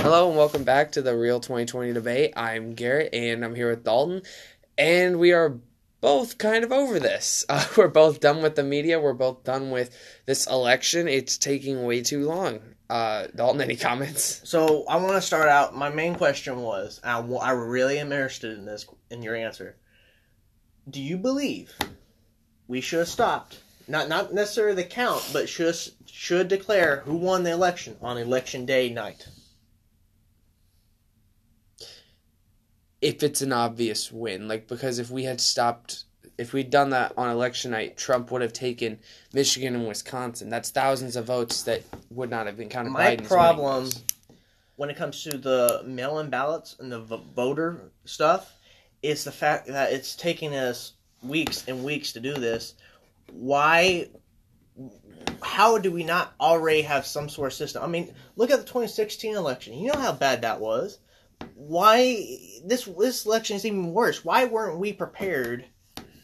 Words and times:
Hello 0.00 0.28
and 0.28 0.38
welcome 0.38 0.62
back 0.62 0.92
to 0.92 1.02
the 1.02 1.14
Real 1.14 1.40
2020 1.40 1.92
debate. 1.92 2.32
I'm 2.36 2.74
Garrett 2.74 3.12
and 3.12 3.44
I'm 3.44 3.54
here 3.54 3.68
with 3.70 3.84
Dalton, 3.84 4.22
and 4.78 5.18
we 5.18 5.32
are 5.32 5.58
both 6.00 6.38
kind 6.38 6.62
of 6.64 6.72
over 6.72 6.98
this. 7.00 7.44
Uh, 7.50 7.66
we're 7.76 7.88
both 7.88 8.20
done 8.20 8.40
with 8.40 8.54
the 8.54 8.62
media. 8.62 9.00
We're 9.00 9.12
both 9.12 9.42
done 9.42 9.70
with 9.70 9.94
this 10.24 10.46
election. 10.46 11.08
It's 11.08 11.36
taking 11.36 11.84
way 11.84 12.02
too 12.02 12.26
long. 12.26 12.60
Uh, 12.88 13.26
Dalton, 13.34 13.60
any 13.60 13.76
comments? 13.76 14.40
So 14.48 14.84
I 14.88 14.96
want 14.96 15.14
to 15.14 15.20
start 15.20 15.48
out. 15.48 15.76
My 15.76 15.90
main 15.90 16.14
question 16.14 16.62
was, 16.62 17.00
I, 17.02 17.18
I 17.18 17.50
really 17.50 17.98
am 17.98 18.12
interested 18.12 18.56
in 18.56 18.64
this, 18.64 18.86
in 19.10 19.22
your 19.22 19.34
answer. 19.34 19.76
Do 20.88 21.02
you 21.02 21.18
believe 21.18 21.76
we 22.68 22.80
should 22.80 23.00
have 23.00 23.08
stopped? 23.08 23.58
Not 23.88 24.08
not 24.08 24.32
necessarily 24.32 24.74
the 24.74 24.84
count, 24.84 25.28
but 25.32 25.48
should 25.48 25.74
should 26.06 26.48
declare 26.48 27.00
who 27.06 27.16
won 27.16 27.42
the 27.42 27.52
election 27.52 27.96
on 28.02 28.18
election 28.18 28.66
day 28.66 28.90
night. 28.90 29.26
If 33.00 33.22
it's 33.22 33.42
an 33.42 33.52
obvious 33.52 34.10
win, 34.10 34.48
like 34.48 34.66
because 34.66 34.98
if 34.98 35.10
we 35.10 35.24
had 35.24 35.40
stopped, 35.40 36.04
if 36.36 36.52
we'd 36.52 36.70
done 36.70 36.90
that 36.90 37.12
on 37.16 37.30
election 37.30 37.70
night, 37.70 37.96
Trump 37.96 38.30
would 38.30 38.42
have 38.42 38.52
taken 38.52 38.98
Michigan 39.32 39.74
and 39.74 39.86
Wisconsin. 39.86 40.50
That's 40.50 40.70
thousands 40.70 41.16
of 41.16 41.26
votes 41.26 41.62
that 41.62 41.82
would 42.10 42.30
not 42.30 42.46
have 42.46 42.56
been 42.56 42.68
counted. 42.68 42.90
My 42.90 43.16
Biden's 43.16 43.28
problem 43.28 43.84
winning 43.84 43.92
when 44.76 44.90
it 44.90 44.96
comes 44.96 45.24
to 45.24 45.36
the 45.36 45.82
mail-in 45.84 46.30
ballots 46.30 46.76
and 46.78 46.90
the 46.90 47.00
voter 47.00 47.90
stuff 48.04 48.54
is 49.02 49.24
the 49.24 49.32
fact 49.32 49.66
that 49.66 49.92
it's 49.92 50.14
taking 50.14 50.54
us 50.54 50.92
weeks 51.22 51.64
and 51.66 51.84
weeks 51.84 52.12
to 52.12 52.20
do 52.20 52.34
this. 52.34 52.74
Why? 53.32 54.08
How 55.42 55.78
do 55.78 55.90
we 55.90 56.04
not 56.04 56.32
already 56.40 56.82
have 56.82 57.06
some 57.06 57.28
sort 57.28 57.52
of 57.52 57.56
system? 57.56 57.82
I 57.82 57.88
mean, 57.88 58.14
look 58.36 58.50
at 58.50 58.58
the 58.58 58.64
2016 58.64 59.36
election. 59.36 59.74
You 59.74 59.92
know 59.92 59.98
how 59.98 60.12
bad 60.12 60.42
that 60.42 60.60
was. 60.60 60.98
Why 61.54 62.38
this 62.64 62.84
this 62.84 63.26
election 63.26 63.56
is 63.56 63.64
even 63.66 63.92
worse? 63.92 64.24
Why 64.24 64.44
weren't 64.44 64.78
we 64.78 64.92
prepared 64.92 65.66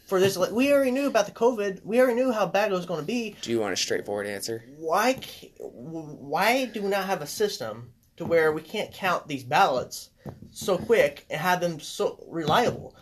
for 0.07 0.19
this? 0.19 0.35
ele- 0.37 0.53
We 0.53 0.71
already 0.71 0.91
knew 0.91 1.07
about 1.07 1.25
the 1.25 1.31
COVID. 1.31 1.83
We 1.83 1.99
already 1.99 2.15
knew 2.15 2.31
how 2.31 2.45
bad 2.45 2.71
it 2.71 2.75
was 2.75 2.85
going 2.85 2.99
to 3.01 3.05
be 3.05 3.35
Do 3.41 3.51
you 3.51 3.59
want 3.59 3.73
a 3.73 3.77
straightforward 3.77 4.27
answer? 4.27 4.63
why 4.77 5.19
why 5.59 6.65
do 6.65 6.81
we 6.81 6.89
not 6.89 7.05
have 7.05 7.21
a 7.21 7.27
system 7.27 7.91
to 8.17 8.25
where 8.25 8.51
we 8.51 8.61
can't 8.61 8.93
count 8.93 9.27
these 9.27 9.43
ballots 9.43 10.09
so 10.51 10.77
quick 10.77 11.25
and 11.29 11.39
have 11.39 11.61
them 11.61 11.79
so 11.79 12.23
reliable? 12.29 12.95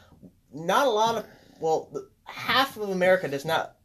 Not 0.54 0.88
a 0.88 0.90
lot 0.90 1.16
of 1.16 1.26
well, 1.60 1.90
half 2.26 2.78
of 2.78 2.90
America 2.90 3.28
does 3.28 3.46
not 3.46 3.76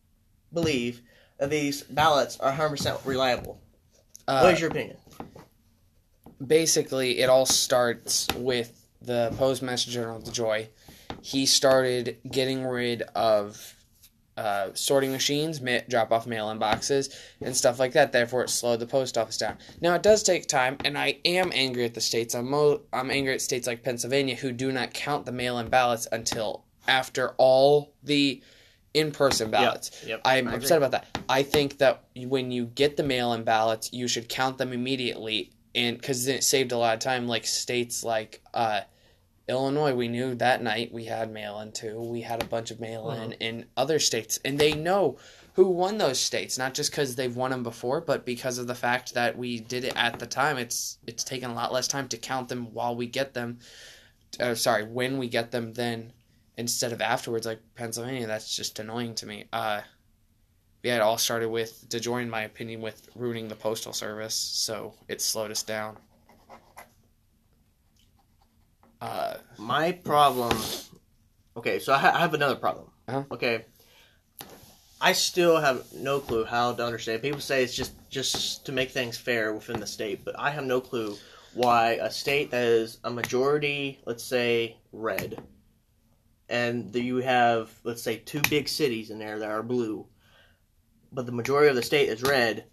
believe 0.53 1.03
that 1.39 1.51
these 1.51 1.83
ballots 1.83 2.41
are 2.41 2.51
100% 2.53 3.05
reliable. 3.05 3.61
Uh, 4.27 4.41
what 4.41 4.55
is 4.55 4.61
your 4.61 4.71
opinion? 4.71 4.97
Basically 6.45 7.19
it 7.19 7.29
all 7.29 7.47
starts 7.47 8.27
with 8.37 8.87
the 9.03 9.33
postmaster 9.37 9.91
general 9.91 10.21
DeJoy. 10.21 10.69
He 11.23 11.47
started 11.47 12.19
getting 12.31 12.65
rid 12.65 13.03
of 13.15 13.75
uh, 14.37 14.73
sorting 14.75 15.11
machines, 15.11 15.61
ma- 15.61 15.81
drop 15.89 16.13
off 16.13 16.27
mail 16.27 16.51
in 16.51 16.59
boxes, 16.59 17.11
and 17.41 17.57
stuff 17.57 17.81
like 17.81 17.93
that. 17.93 18.13
Therefore, 18.13 18.45
it 18.45 18.51
slowed 18.51 18.79
the 18.79 18.87
post 18.87 19.19
office 19.19 19.37
down. 19.37 19.57
Now, 19.81 19.95
it 19.95 20.03
does 20.03 20.23
take 20.23 20.47
time, 20.47 20.77
and 20.85 20.97
I 20.97 21.19
am 21.25 21.51
angry 21.53 21.85
at 21.85 21.95
the 21.95 22.01
states. 22.01 22.37
I'm, 22.37 22.49
mo- 22.51 22.83
I'm 22.93 23.11
angry 23.11 23.35
at 23.35 23.41
states 23.41 23.67
like 23.67 23.83
Pennsylvania 23.83 24.37
who 24.37 24.53
do 24.53 24.71
not 24.71 24.95
count 24.95 25.27
the 25.27 25.33
mail 25.33 25.59
in 25.59 25.69
ballots 25.69 26.07
until 26.13 26.65
after 26.87 27.31
all 27.31 27.93
the 28.05 28.41
in 28.95 29.11
person 29.11 29.51
ballots. 29.51 30.05
yep, 30.07 30.21
I'm 30.25 30.49
I 30.49 30.55
upset 30.55 30.79
about 30.79 30.93
that. 30.93 31.19
I 31.29 31.43
think 31.43 31.79
that 31.79 32.05
when 32.17 32.51
you 32.53 32.67
get 32.67 32.97
the 32.97 33.03
mail 33.03 33.33
in 33.33 33.43
ballots, 33.43 33.93
you 33.93 34.07
should 34.07 34.29
count 34.29 34.57
them 34.59 34.73
immediately 34.73 35.51
and 35.79 35.97
because 35.97 36.27
it 36.27 36.43
saved 36.43 36.73
a 36.73 36.79
lot 36.79 36.95
of 36.95 37.01
time 37.01 37.29
like 37.29 37.47
states 37.47 38.03
like 38.03 38.43
uh, 38.53 38.81
illinois 39.49 39.95
we 39.95 40.09
knew 40.09 40.35
that 40.35 40.63
night 40.63 40.93
we 40.93 41.05
had 41.05 41.33
mail 41.33 41.61
in 41.61 41.73
too. 41.73 42.01
We 42.03 42.21
had 42.21 42.43
a 42.43 42.47
bunch 42.47 42.71
of 42.71 42.81
mail 42.81 43.11
in 43.11 43.33
in 43.35 43.67
other 43.77 43.99
states 43.99 44.39
and 44.45 44.59
they 44.59 44.73
know 44.73 45.19
who 45.55 45.69
won 45.69 45.99
those 45.99 46.19
states 46.19 46.59
not 46.59 46.75
just 46.75 46.91
because 46.91 47.15
they've 47.15 47.35
won 47.35 47.53
them 47.53 47.63
before 47.63 48.01
but 48.01 48.27
because 48.27 48.59
of 48.59 48.67
the 48.67 48.75
fact 48.75 49.15
that 49.15 49.39
we 49.39 49.61
did 49.61 49.85
it 49.85 49.95
at 49.97 50.19
the 50.19 50.27
time. 50.27 50.59
It's 50.59 50.99
it's 51.07 51.25
taken 51.25 51.51
a 51.51 51.55
lot 51.55 51.73
less 51.73 51.89
time 51.89 52.09
to 52.09 52.19
count 52.19 52.49
them 52.49 52.75
while 52.75 52.97
we 52.97 53.07
get 53.07 53.33
them 53.35 53.61
uh, 54.41 54.55
sorry 54.55 54.85
when 54.85 55.17
we 55.17 55.29
get 55.29 55.51
them 55.53 55.73
then 55.75 56.13
instead 56.57 56.93
of 56.93 57.01
afterwards. 57.01 57.47
Like 57.47 57.61
pennsylvania 57.77 58.27
that's 58.27 58.55
just 58.55 58.81
annoying 58.81 59.15
to 59.17 59.27
me. 59.27 59.45
Uh 59.53 59.83
yeah, 60.89 60.97
it 60.97 61.01
all 61.03 61.19
started 61.19 61.51
with 61.51 61.85
DeJoy, 61.91 62.23
in 62.23 62.31
my 62.31 62.45
opinion, 62.45 62.81
with 62.81 63.11
ruining 63.15 63.47
the 63.47 63.55
postal 63.55 63.93
service, 63.93 64.35
so 64.35 64.95
it 65.07 65.21
slowed 65.21 65.51
us 65.51 65.63
down. 65.63 65.99
Uh, 68.99 69.35
My 69.59 69.93
problem. 69.93 70.57
Okay, 71.59 71.79
so 71.79 71.93
I, 71.93 71.99
ha- 71.99 72.13
I 72.15 72.21
have 72.21 72.33
another 72.33 72.57
problem. 72.57 72.87
Uh-huh. 73.07 73.25
Okay, 73.31 73.67
I 74.99 75.13
still 75.13 75.61
have 75.61 75.85
no 75.93 76.21
clue 76.21 76.47
how 76.47 76.73
to 76.73 76.83
understand. 76.83 77.21
People 77.21 77.41
say 77.41 77.63
it's 77.63 77.75
just 77.75 77.93
just 78.09 78.65
to 78.65 78.73
make 78.73 78.91
things 78.91 79.19
fair 79.19 79.53
within 79.53 79.79
the 79.81 79.87
state, 79.87 80.25
but 80.25 80.39
I 80.39 80.49
have 80.53 80.65
no 80.65 80.81
clue 80.81 81.19
why 81.53 81.99
a 82.01 82.11
state 82.11 82.51
that 82.53 82.65
is 82.65 82.97
a 83.05 83.11
majority, 83.11 84.01
let's 84.07 84.25
say, 84.25 84.79
red, 84.93 85.39
and 86.49 86.95
you 86.95 87.19
have 87.19 87.71
let's 87.85 88.03
say 88.03 88.17
two 88.17 88.41
big 88.49 88.71
cities 88.71 89.11
in 89.11 89.19
there 89.19 89.39
that 89.39 89.51
are 89.51 89.63
blue, 89.63 90.07
but 91.13 91.27
the 91.27 91.33
majority 91.33 91.69
of 91.69 91.77
the 91.77 91.83
state 91.83 92.09
is 92.09 92.23
red. 92.23 92.65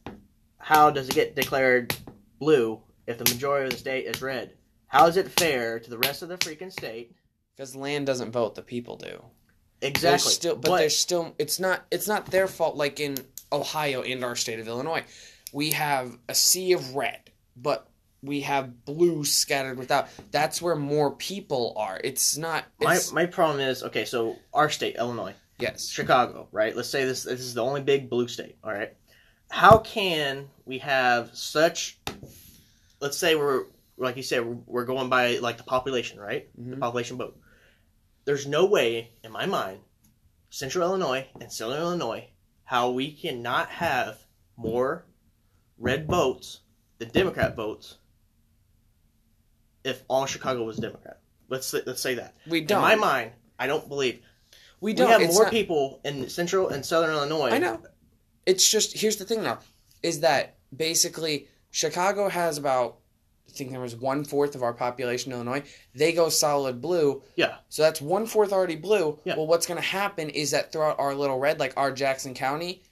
How 0.58 0.90
does 0.90 1.10
it 1.10 1.16
get 1.16 1.36
declared 1.36 1.96
blue 2.40 2.82
if 3.08 3.18
the 3.18 3.32
majority 3.34 3.66
of 3.66 3.72
the 3.72 3.80
state 3.80 4.06
is 4.06 4.22
red? 4.22 4.54
How 4.88 5.08
is 5.08 5.18
it 5.18 5.40
fair 5.40 5.80
to 5.80 5.90
the 5.90 5.98
rest 5.98 6.22
of 6.22 6.30
the 6.30 6.38
freaking 6.38 6.72
state? 6.72 7.16
because 7.56 7.76
land 7.76 8.06
doesn't 8.06 8.32
vote, 8.32 8.56
the 8.56 8.62
people 8.62 8.98
do. 8.98 9.24
Exactly. 9.82 10.10
There's 10.10 10.24
still, 10.24 10.56
but 10.56 10.78
there's 10.78 10.98
still. 10.98 11.36
It's 11.38 11.60
not. 11.60 11.86
It's 11.92 12.08
not 12.08 12.28
their 12.28 12.48
fault. 12.48 12.76
Like 12.76 13.00
in 13.00 13.18
Ohio 13.52 14.02
and 14.02 14.24
our 14.24 14.36
state 14.36 14.60
of 14.60 14.68
Illinois, 14.68 15.04
we 15.54 15.72
have 15.72 16.18
a 16.30 16.36
sea 16.36 16.74
of 16.74 16.96
red, 16.96 17.20
but 17.56 17.88
we 18.22 18.42
have 18.42 18.86
blue 18.86 19.24
scattered 19.26 19.78
without. 19.78 20.08
That's 20.32 20.62
where 20.62 20.76
more 20.76 21.12
people 21.12 21.74
are. 21.78 22.00
It's 22.04 22.38
not. 22.38 22.66
my 22.80 23.00
my 23.14 23.26
problem 23.26 23.60
is 23.60 23.84
okay. 23.84 24.06
So 24.06 24.38
our 24.54 24.70
state, 24.70 24.96
Illinois, 24.96 25.36
yes. 25.60 25.90
Chicago, 25.90 26.48
right? 26.52 26.76
Let's 26.76 26.90
say 26.90 27.06
this 27.06 27.24
this 27.24 27.40
is 27.42 27.54
the 27.54 27.64
only 27.64 27.82
big 27.82 28.10
blue 28.10 28.28
state. 28.28 28.58
All 28.64 28.72
right. 28.72 28.94
How 29.50 29.78
can 29.80 30.50
we 30.66 30.80
have 30.80 31.36
such? 31.36 32.00
Let's 33.00 33.18
say 33.18 33.36
we're 33.36 33.66
like 33.98 34.18
you 34.18 34.24
said, 34.24 34.46
we're, 34.46 34.58
we're 34.66 34.86
going 34.86 35.10
by 35.10 35.38
like 35.38 35.58
the 35.58 35.64
population, 35.64 36.20
right? 36.20 36.50
The 36.58 36.76
Mhm. 36.76 36.80
population 36.80 37.18
vote. 37.18 37.38
There's 38.26 38.48
no 38.48 38.66
way 38.66 39.12
in 39.24 39.32
my 39.32 39.46
mind, 39.46 39.80
Central 40.50 40.88
Illinois 40.90 41.28
and 41.40 41.52
Southern 41.52 41.80
Illinois, 41.80 42.28
how 42.64 42.92
we 42.92 43.12
cannot 43.14 43.70
have 43.70 44.18
more 44.58 45.06
red 45.78 46.08
votes 46.08 46.62
than 46.98 47.10
Democrat 47.10 47.56
votes 47.56 47.98
if 49.84 50.04
all 50.08 50.26
Chicago 50.26 50.64
was 50.64 50.78
Democrat. 50.78 51.20
Let's 51.48 51.68
say- 51.68 51.84
let's 51.86 52.02
say 52.02 52.16
that. 52.16 52.36
We 52.48 52.62
don't. 52.62 52.80
In 52.80 52.82
my 52.84 52.96
mind, 52.96 53.32
I 53.60 53.68
don't 53.68 53.88
believe 53.88 54.22
we 54.82 54.92
we 54.92 54.94
don't. 54.94 55.10
have 55.10 55.30
more 55.32 55.44
not- 55.44 55.52
people 55.52 56.02
in 56.04 56.30
Central 56.30 56.70
and 56.70 56.86
Southern 56.86 57.12
Illinois. 57.12 57.50
I 57.52 57.58
know. 57.60 57.82
It's 58.46 58.70
just 58.70 58.98
here's 58.98 59.18
the 59.18 59.26
thing 59.26 59.44
though, 59.44 59.58
is 60.04 60.20
that 60.22 60.58
basically 60.76 61.48
Chicago 61.72 62.30
has 62.30 62.58
about 62.58 62.98
I 63.48 63.52
think 63.58 63.72
there 63.72 63.80
was 63.80 63.96
one 63.96 64.26
fourth 64.26 64.56
of 64.56 64.64
our 64.64 64.74
population 64.74 65.32
in 65.32 65.38
Illinois. 65.38 65.64
They 65.94 66.12
go 66.14 66.30
solid 66.30 66.82
blue. 66.82 67.24
Yeah. 67.36 67.56
So 67.70 67.82
that's 67.84 68.02
one 68.02 68.26
fourth 68.26 68.52
already 68.52 68.76
blue. 68.76 69.20
Yeah. 69.24 69.36
Well 69.36 69.48
what's 69.48 69.66
gonna 69.66 69.82
happen 69.82 70.30
is 70.30 70.52
that 70.52 70.72
throughout 70.72 71.00
our 71.00 71.16
little 71.16 71.40
red, 71.40 71.60
like 71.60 71.74
our 71.78 71.92
Jackson 71.92 72.34
County, 72.34 72.84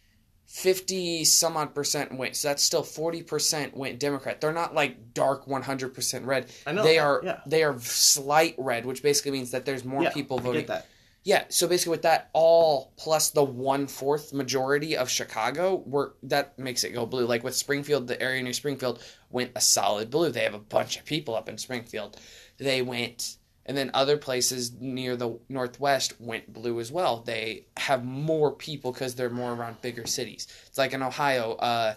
fifty 0.46 1.24
some 1.26 1.58
odd 1.58 1.74
percent 1.74 2.18
went 2.18 2.36
so 2.36 2.48
that's 2.50 2.64
still 2.64 2.84
forty 2.84 3.22
percent 3.24 3.76
went 3.76 4.00
Democrat. 4.00 4.40
They're 4.42 4.54
not 4.54 4.74
like 4.74 5.14
dark 5.14 5.48
one 5.48 5.62
hundred 5.64 5.94
percent 5.94 6.26
red. 6.26 6.50
I 6.66 6.72
know. 6.72 6.84
They 6.84 7.00
are 7.00 7.22
Yeah. 7.24 7.40
they 7.46 7.64
are 7.64 7.78
slight 7.80 8.56
red, 8.58 8.86
which 8.86 9.02
basically 9.04 9.32
means 9.32 9.52
that 9.52 9.66
there's 9.66 9.84
more 9.86 10.04
yeah, 10.04 10.12
people 10.12 10.40
I 10.40 10.44
voting 10.44 10.62
get 10.62 10.68
that. 10.68 10.88
Yeah, 11.26 11.46
so 11.48 11.68
basically 11.68 11.92
with 11.92 12.02
that 12.02 12.30
all 12.34 12.92
plus 12.98 13.30
the 13.30 13.44
one 13.44 13.88
fourth 13.88 14.34
majority 14.34 14.98
of 14.98 15.10
Chicago, 15.10 15.82
we're, 15.86 16.12
that 16.24 16.60
makes 16.60 16.84
it 16.84 16.94
go 16.94 17.06
blue. 17.06 17.26
Like 17.26 17.46
with 17.46 17.56
Springfield, 17.56 18.08
the 18.08 18.22
area 18.22 18.44
near 18.44 18.52
Springfield 18.52 19.02
went 19.30 19.52
a 19.56 19.62
solid 19.62 20.10
blue. 20.10 20.32
They 20.32 20.44
have 20.44 20.54
a 20.54 20.60
bunch 20.60 20.98
of 20.98 21.06
people 21.06 21.36
up 21.36 21.48
in 21.48 21.58
Springfield. 21.58 22.20
They 22.58 22.82
went, 22.82 23.38
and 23.66 23.78
then 23.78 23.90
other 23.94 24.18
places 24.18 24.74
near 24.82 25.16
the 25.16 25.40
northwest 25.48 26.20
went 26.20 26.52
blue 26.52 26.82
as 26.82 26.92
well. 26.92 27.22
They 27.22 27.68
have 27.78 28.04
more 28.04 28.52
people 28.52 28.92
because 28.92 29.16
they're 29.16 29.30
more 29.30 29.54
around 29.54 29.82
bigger 29.82 30.06
cities. 30.06 30.48
It's 30.68 30.78
like 30.78 30.92
in 30.92 31.02
Ohio, 31.02 31.54
uh, 31.54 31.94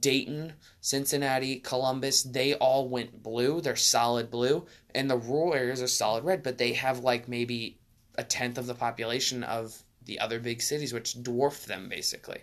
Dayton, 0.00 0.54
Cincinnati, 0.80 1.56
Columbus, 1.56 2.22
they 2.22 2.54
all 2.54 2.88
went 2.88 3.22
blue. 3.22 3.60
They're 3.60 3.76
solid 3.76 4.30
blue. 4.30 4.64
And 4.94 5.10
the 5.10 5.18
rural 5.18 5.52
areas 5.52 5.82
are 5.82 5.86
solid 5.86 6.24
red, 6.24 6.42
but 6.42 6.56
they 6.56 6.72
have 6.72 7.00
like 7.00 7.28
maybe 7.28 7.78
a 8.18 8.24
tenth 8.24 8.58
of 8.58 8.66
the 8.66 8.74
population 8.74 9.42
of 9.44 9.82
the 10.04 10.18
other 10.20 10.38
big 10.38 10.62
cities, 10.62 10.92
which 10.92 11.14
dwarf 11.14 11.64
them 11.66 11.88
basically. 11.88 12.40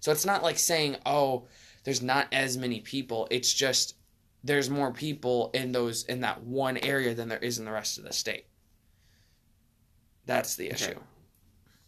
So 0.00 0.12
it's 0.12 0.26
not 0.26 0.42
like 0.42 0.58
saying, 0.58 0.96
oh, 1.06 1.48
there's 1.84 2.02
not 2.02 2.28
as 2.32 2.56
many 2.56 2.80
people. 2.80 3.26
It's 3.30 3.52
just 3.52 3.94
there's 4.44 4.70
more 4.70 4.92
people 4.92 5.50
in 5.54 5.72
those 5.72 6.04
in 6.04 6.20
that 6.20 6.42
one 6.42 6.76
area 6.78 7.14
than 7.14 7.28
there 7.28 7.38
is 7.38 7.58
in 7.58 7.64
the 7.64 7.72
rest 7.72 7.98
of 7.98 8.04
the 8.04 8.12
state. 8.12 8.46
That's 10.26 10.56
the 10.56 10.72
Okay. 10.72 10.74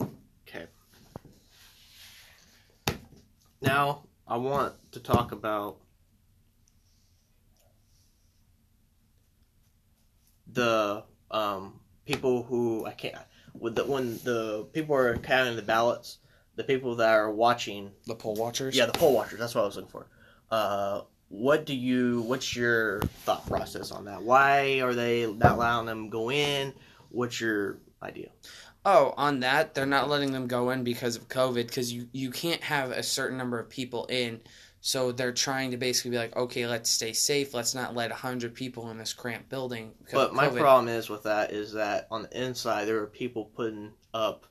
issue. 0.00 0.08
Okay. 0.49 0.67
Now 3.61 4.05
I 4.26 4.37
want 4.37 4.75
to 4.93 5.00
talk 5.00 5.32
about 5.32 5.79
the 10.46 11.05
um, 11.31 11.81
people 12.08 12.43
who 12.43 12.87
I 12.87 12.93
can't 12.93 13.14
with 13.52 13.76
the 13.76 13.84
when 13.84 14.19
the 14.25 14.66
people 14.72 14.96
are 14.96 15.16
counting 15.19 15.56
the 15.56 15.62
ballots, 15.62 16.19
the 16.56 16.64
people 16.64 16.96
that 16.96 17.10
are 17.10 17.31
watching. 17.31 17.93
The 18.06 18.14
poll 18.14 18.34
watchers. 18.34 18.75
Yeah, 18.75 18.87
the 18.87 18.93
poll 18.93 19.14
watchers. 19.14 19.38
That's 19.38 19.55
what 19.55 19.62
I 19.62 19.66
was 19.66 19.76
looking 19.76 19.90
for. 19.90 20.06
Uh, 20.50 21.02
what 21.28 21.66
do 21.66 21.75
you? 21.75 22.22
What's 22.22 22.56
your 22.56 23.00
thought 23.25 23.46
process 23.46 23.93
on 23.93 24.06
that? 24.06 24.22
Why 24.22 24.81
are 24.81 24.94
they 24.94 25.31
not 25.31 25.52
allowing 25.52 25.87
them 25.87 26.08
go 26.08 26.31
in? 26.31 26.72
What's 27.10 27.40
your 27.40 27.78
idea? 28.02 28.31
Oh, 28.84 29.12
on 29.19 29.40
that, 29.40 29.75
they're 29.75 29.84
not 29.84 30.08
letting 30.08 30.32
them 30.32 30.46
go 30.46 30.70
in 30.70 30.82
because 30.82 31.16
of 31.16 31.28
COVID, 31.28 31.66
because 31.66 31.93
you, 31.93 32.08
you 32.12 32.31
can't 32.31 32.62
have 32.62 32.90
a 32.90 33.02
certain 33.02 33.37
number 33.37 33.58
of 33.58 33.69
people 33.69 34.06
in. 34.06 34.40
So 34.80 35.10
they're 35.12 35.32
trying 35.32 35.72
to 35.72 35.76
basically 35.76 36.12
be 36.12 36.19
like, 36.19 36.36
okay, 36.36 36.66
let's 36.66 36.88
stay 36.88 37.12
safe. 37.12 37.52
Let's 37.52 37.75
not 37.75 37.96
let 37.96 38.10
100 38.10 38.54
people 38.54 38.90
in 38.90 38.98
this 38.98 39.12
cramped 39.12 39.48
building. 39.48 39.92
But 40.12 40.34
my 40.34 40.48
COVID. 40.48 40.60
problem 40.60 40.88
is 40.88 41.10
with 41.10 41.25
that 41.25 41.52
is 41.52 41.72
that 41.72 42.06
on 42.10 42.22
the 42.22 42.40
inside 42.40 42.84
there 42.84 42.98
are 42.98 43.06
people 43.06 43.46
putting 43.46 43.92
up 44.14 44.46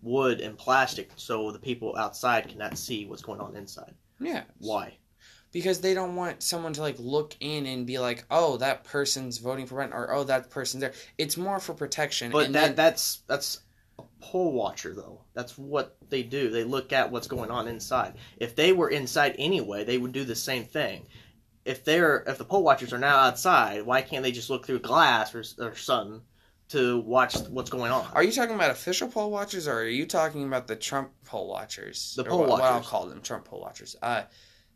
wood 0.00 0.40
and 0.40 0.56
plastic 0.56 1.10
so 1.16 1.50
the 1.50 1.58
people 1.58 1.96
outside 1.96 2.48
cannot 2.48 2.78
see 2.78 3.04
what's 3.06 3.22
going 3.22 3.40
on 3.40 3.56
inside. 3.56 3.94
Yeah. 4.20 4.44
Why? 4.58 4.96
Because 5.52 5.80
they 5.80 5.94
don't 5.94 6.16
want 6.16 6.42
someone 6.42 6.72
to 6.74 6.80
like 6.80 6.96
look 6.98 7.34
in 7.40 7.66
and 7.66 7.86
be 7.86 7.98
like, 7.98 8.24
oh, 8.30 8.56
that 8.58 8.84
person's 8.84 9.38
voting 9.38 9.66
for 9.66 9.76
rent, 9.76 9.92
or 9.94 10.12
oh, 10.12 10.24
that 10.24 10.50
person's 10.50 10.80
there. 10.80 10.92
It's 11.18 11.36
more 11.36 11.60
for 11.60 11.72
protection. 11.74 12.30
But 12.30 12.46
and 12.46 12.54
that 12.54 12.60
then- 12.60 12.74
that's 12.74 13.22
that's 13.26 13.60
a 13.98 14.02
poll 14.20 14.52
watcher 14.52 14.94
though. 14.94 15.22
That's 15.34 15.56
what 15.56 15.96
they 16.08 16.22
do. 16.22 16.50
They 16.50 16.64
look 16.64 16.92
at 16.92 17.10
what's 17.10 17.28
going 17.28 17.50
on 17.50 17.68
inside. 17.68 18.14
If 18.38 18.56
they 18.56 18.72
were 18.72 18.90
inside 18.90 19.36
anyway, 19.38 19.84
they 19.84 19.98
would 19.98 20.12
do 20.12 20.24
the 20.24 20.34
same 20.34 20.64
thing. 20.64 21.06
If 21.64 21.84
they're 21.84 22.24
if 22.26 22.38
the 22.38 22.44
poll 22.44 22.62
watchers 22.62 22.92
are 22.92 22.98
now 22.98 23.16
outside, 23.18 23.82
why 23.82 24.02
can't 24.02 24.22
they 24.22 24.32
just 24.32 24.50
look 24.50 24.66
through 24.66 24.80
glass 24.80 25.34
or, 25.34 25.44
or 25.58 25.74
something 25.74 26.22
to 26.68 27.00
watch 27.00 27.36
what's 27.48 27.70
going 27.70 27.92
on? 27.92 28.06
Are 28.12 28.22
you 28.22 28.32
talking 28.32 28.54
about 28.54 28.70
official 28.70 29.08
poll 29.08 29.30
watchers, 29.30 29.68
or 29.68 29.80
are 29.80 29.88
you 29.88 30.06
talking 30.06 30.44
about 30.44 30.66
the 30.66 30.76
Trump 30.76 31.10
poll 31.24 31.48
watchers? 31.48 32.14
The 32.16 32.24
poll 32.24 32.40
what, 32.40 32.48
what 32.48 32.62
I'll 32.62 32.80
call 32.80 33.06
them, 33.06 33.20
Trump 33.20 33.44
poll 33.44 33.60
watchers. 33.60 33.96
Uh, 34.02 34.22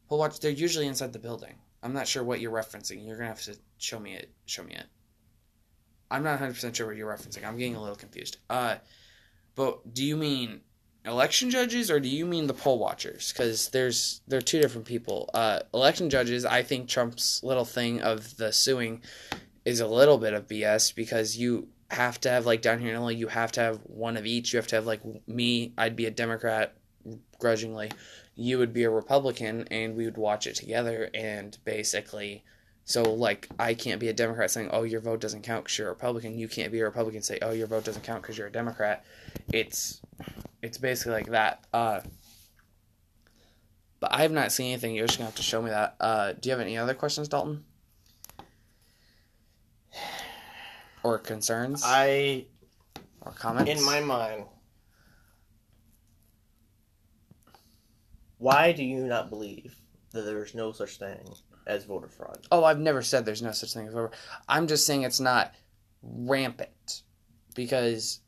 poll 0.08 0.18
watchers. 0.18 0.38
They're 0.38 0.50
usually 0.50 0.86
inside 0.86 1.12
the 1.12 1.18
building. 1.18 1.54
I'm 1.82 1.92
not 1.92 2.06
sure 2.06 2.22
what 2.22 2.40
you're 2.40 2.52
referencing. 2.52 3.04
You're 3.06 3.16
gonna 3.16 3.28
have 3.28 3.42
to 3.42 3.56
show 3.78 3.98
me 3.98 4.14
it. 4.14 4.30
Show 4.46 4.62
me 4.62 4.74
it. 4.74 4.86
I'm 6.10 6.22
not 6.22 6.32
100 6.32 6.54
percent 6.54 6.76
sure 6.76 6.86
what 6.86 6.96
you're 6.96 7.10
referencing. 7.10 7.46
I'm 7.46 7.56
getting 7.56 7.76
a 7.76 7.80
little 7.80 7.96
confused. 7.96 8.38
Uh, 8.48 8.76
but 9.60 9.92
do 9.92 10.02
you 10.02 10.16
mean 10.16 10.62
election 11.04 11.50
judges, 11.50 11.90
or 11.90 12.00
do 12.00 12.08
you 12.08 12.24
mean 12.24 12.46
the 12.46 12.54
poll 12.54 12.78
watchers? 12.78 13.30
Because 13.30 13.68
there's 13.68 14.22
they're 14.26 14.40
two 14.40 14.58
different 14.58 14.86
people. 14.86 15.28
Uh, 15.34 15.60
election 15.74 16.08
judges. 16.08 16.46
I 16.46 16.62
think 16.62 16.88
Trump's 16.88 17.42
little 17.42 17.66
thing 17.66 18.00
of 18.00 18.38
the 18.38 18.54
suing 18.54 19.02
is 19.66 19.80
a 19.80 19.86
little 19.86 20.16
bit 20.16 20.32
of 20.32 20.48
BS 20.48 20.94
because 20.94 21.36
you 21.36 21.68
have 21.90 22.18
to 22.22 22.30
have 22.30 22.46
like 22.46 22.62
down 22.62 22.78
here 22.78 22.88
in 22.88 22.94
Illinois, 22.96 23.18
you 23.18 23.26
have 23.26 23.52
to 23.52 23.60
have 23.60 23.80
one 23.84 24.16
of 24.16 24.24
each. 24.24 24.54
You 24.54 24.56
have 24.56 24.66
to 24.68 24.76
have 24.76 24.86
like 24.86 25.02
me, 25.28 25.74
I'd 25.76 25.94
be 25.94 26.06
a 26.06 26.10
Democrat, 26.10 26.74
grudgingly. 27.38 27.90
You 28.36 28.56
would 28.56 28.72
be 28.72 28.84
a 28.84 28.90
Republican, 28.90 29.68
and 29.70 29.94
we 29.94 30.06
would 30.06 30.16
watch 30.16 30.46
it 30.46 30.54
together. 30.54 31.10
And 31.12 31.58
basically, 31.66 32.44
so 32.84 33.02
like 33.02 33.48
I 33.58 33.74
can't 33.74 34.00
be 34.00 34.08
a 34.08 34.12
Democrat 34.12 34.50
saying, 34.50 34.70
"Oh, 34.72 34.82
your 34.82 35.00
vote 35.00 35.20
doesn't 35.20 35.42
count 35.42 35.64
because 35.64 35.78
you're 35.78 35.88
a 35.88 35.92
Republican." 35.92 36.38
You 36.38 36.48
can't 36.48 36.72
be 36.72 36.80
a 36.80 36.84
Republican 36.84 37.22
say, 37.22 37.38
"Oh, 37.42 37.52
your 37.52 37.66
vote 37.66 37.84
doesn't 37.84 38.02
count 38.02 38.22
because 38.22 38.36
you're 38.36 38.48
a 38.48 38.52
Democrat." 38.52 39.04
It's 39.52 40.00
it's 40.62 40.78
basically 40.78 41.12
like 41.12 41.30
that. 41.30 41.64
Uh, 41.72 42.00
but 44.00 44.12
I 44.12 44.22
have 44.22 44.32
not 44.32 44.52
seen 44.52 44.72
anything. 44.72 44.94
You're 44.94 45.06
just 45.06 45.18
gonna 45.18 45.28
have 45.28 45.36
to 45.36 45.42
show 45.42 45.62
me 45.62 45.70
that. 45.70 45.96
Uh, 46.00 46.32
do 46.32 46.48
you 46.48 46.52
have 46.52 46.60
any 46.60 46.76
other 46.78 46.94
questions, 46.94 47.28
Dalton? 47.28 47.64
Or 51.02 51.18
concerns? 51.18 51.82
I 51.84 52.46
or 53.22 53.32
comments? 53.32 53.70
in 53.70 53.84
my 53.84 54.00
mind 54.00 54.44
why 58.38 58.72
do 58.72 58.82
you 58.82 59.06
not 59.06 59.28
believe 59.28 59.76
that 60.12 60.22
there's 60.22 60.54
no 60.54 60.72
such 60.72 60.96
thing 60.96 61.32
as 61.70 61.84
voter 61.84 62.08
fraud 62.08 62.46
Oh, 62.52 62.64
I've 62.64 62.78
never 62.80 63.02
said 63.02 63.24
there's 63.24 63.42
no 63.42 63.52
such 63.52 63.72
thing 63.72 63.86
as 63.86 63.92
voter. 63.94 64.10
I'm 64.48 64.66
just 64.66 64.86
saying 64.86 65.02
it's 65.02 65.20
not 65.20 65.54
rampant 66.02 67.02
because 67.54 68.20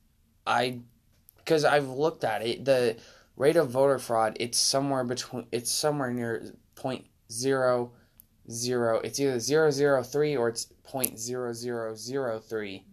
I 0.47 0.81
because 1.39 1.65
I've 1.65 1.89
looked 1.89 2.25
at 2.25 2.43
it. 2.47 2.65
The 2.65 2.97
rate 3.37 3.57
of 3.57 3.71
voter 3.71 3.99
fraud 3.99 4.37
it's 4.41 4.59
somewhere 4.59 5.05
between 5.05 5.47
it's 5.53 5.71
somewhere 5.71 6.11
near 6.13 6.55
point 6.75 7.07
zero 7.31 7.93
zero. 8.51 9.01
It's 9.01 9.19
either 9.21 9.39
zero 9.41 9.71
zero 9.71 10.03
three 10.03 10.37
or 10.37 10.49
it's 10.49 10.67
point 10.85 11.19
zero 11.19 11.53
zero 11.53 11.95
zero 11.95 12.39
three. 12.39 12.85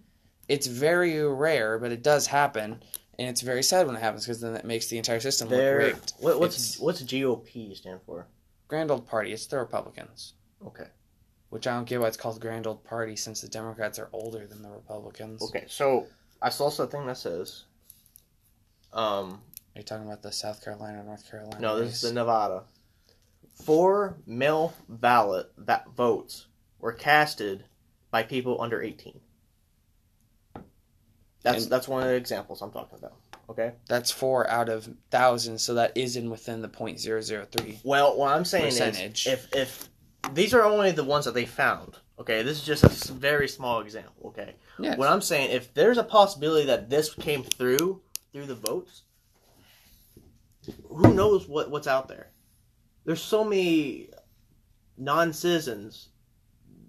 It's 0.48 0.68
very 0.68 1.22
rare, 1.24 1.78
but 1.78 1.92
it 1.92 2.02
does 2.02 2.26
happen, 2.26 2.82
and 3.20 3.30
it's 3.30 3.42
very 3.42 3.62
sad 3.62 3.86
when 3.86 3.96
it 3.96 4.02
happens 4.02 4.26
because 4.26 4.42
then 4.42 4.54
that 4.54 4.66
makes 4.66 4.88
the 4.88 4.98
entire 4.98 5.20
system 5.20 5.50
look 5.50 5.60
rigged. 5.60 6.14
what, 6.20 6.40
what's 6.40 6.56
It's- 6.56 6.80
what's 6.80 7.04
gop 7.04 7.76
stand 7.76 8.00
for 8.06 8.26
Grand 8.68 8.90
Old 8.90 9.08
Party. 9.08 9.32
It's 9.32 9.46
the 9.48 9.58
Republicans. 9.58 10.34
Okay 10.66 10.88
Which 11.50 11.68
I 11.68 11.76
don't 11.76 11.88
get 11.88 12.00
why 12.02 12.08
it's 12.08 12.18
called 12.18 12.40
Grand 12.42 12.68
Old 12.68 12.84
Party 12.84 13.16
since 13.16 13.42
the 13.42 13.48
Democrats 13.48 13.98
are 14.00 14.10
older 14.14 14.46
than 14.48 14.62
the 14.62 14.70
Republicans. 14.70 15.42
okay 15.44 15.66
so 15.68 16.08
i 16.42 16.50
saw 16.50 16.70
something 16.70 17.06
that 17.08 17.18
says 17.18 17.64
um 18.94 19.42
Are 19.76 19.80
you 19.80 19.84
talking 19.84 20.06
about 20.06 20.22
the 20.22 20.32
South 20.32 20.64
Carolina, 20.64 21.04
North 21.04 21.30
Carolina? 21.30 21.60
no 21.60 21.78
this 21.78 21.88
race? 21.88 21.96
is 21.96 22.02
the 22.10 22.14
nevada 22.14 22.64
four 23.64 24.18
mail 24.26 24.74
ballot 24.88 25.52
that 25.58 25.90
votes 25.96 26.48
were 26.80 26.94
casted 26.94 27.66
by 28.12 28.24
people 28.24 28.62
under 28.62 28.82
18 28.82 29.20
that's 31.42 31.64
And- 31.64 31.72
that's 31.72 31.88
one 31.88 32.04
of 32.04 32.10
the 32.10 32.16
examples 32.16 32.62
i'm 32.62 32.72
talking 32.72 32.98
about 32.98 33.14
okay 33.50 33.74
That's 33.88 34.12
four 34.12 34.50
out 34.50 34.70
of 34.70 34.88
thousands, 35.10 35.62
so 35.64 35.74
that 35.76 35.96
isn't 35.98 36.30
within 36.30 36.62
the 36.62 36.68
point 36.70 37.00
zero 37.00 37.20
zero 37.22 37.48
three. 37.52 37.80
Well, 37.84 38.16
what 38.18 38.32
I'm 38.32 38.46
saying 38.46 38.66
Percentage. 38.66 39.26
is, 39.26 39.34
if 39.34 39.54
if 39.56 39.90
these 40.34 40.54
are 40.54 40.64
only 40.64 40.92
the 40.92 41.04
ones 41.04 41.26
that 41.26 41.34
they 41.34 41.46
found, 41.46 41.98
okay, 42.20 42.42
this 42.44 42.58
is 42.58 42.66
just 42.66 43.10
a 43.10 43.14
very 43.14 43.48
small 43.48 43.82
example, 43.82 44.30
okay. 44.30 44.56
Yeah. 44.80 44.96
What 44.96 45.10
I'm 45.10 45.22
saying, 45.22 45.52
if 45.52 45.74
there's 45.74 45.98
a 45.98 46.04
possibility 46.04 46.66
that 46.68 46.90
this 46.90 47.14
came 47.14 47.44
through 47.44 48.02
through 48.32 48.46
the 48.46 48.56
votes, 48.56 49.04
who 50.88 51.14
knows 51.14 51.48
what 51.48 51.72
what's 51.72 51.88
out 51.88 52.08
there? 52.08 52.32
There's 53.06 53.22
so 53.22 53.44
many 53.44 54.10
non-citizens 54.98 56.10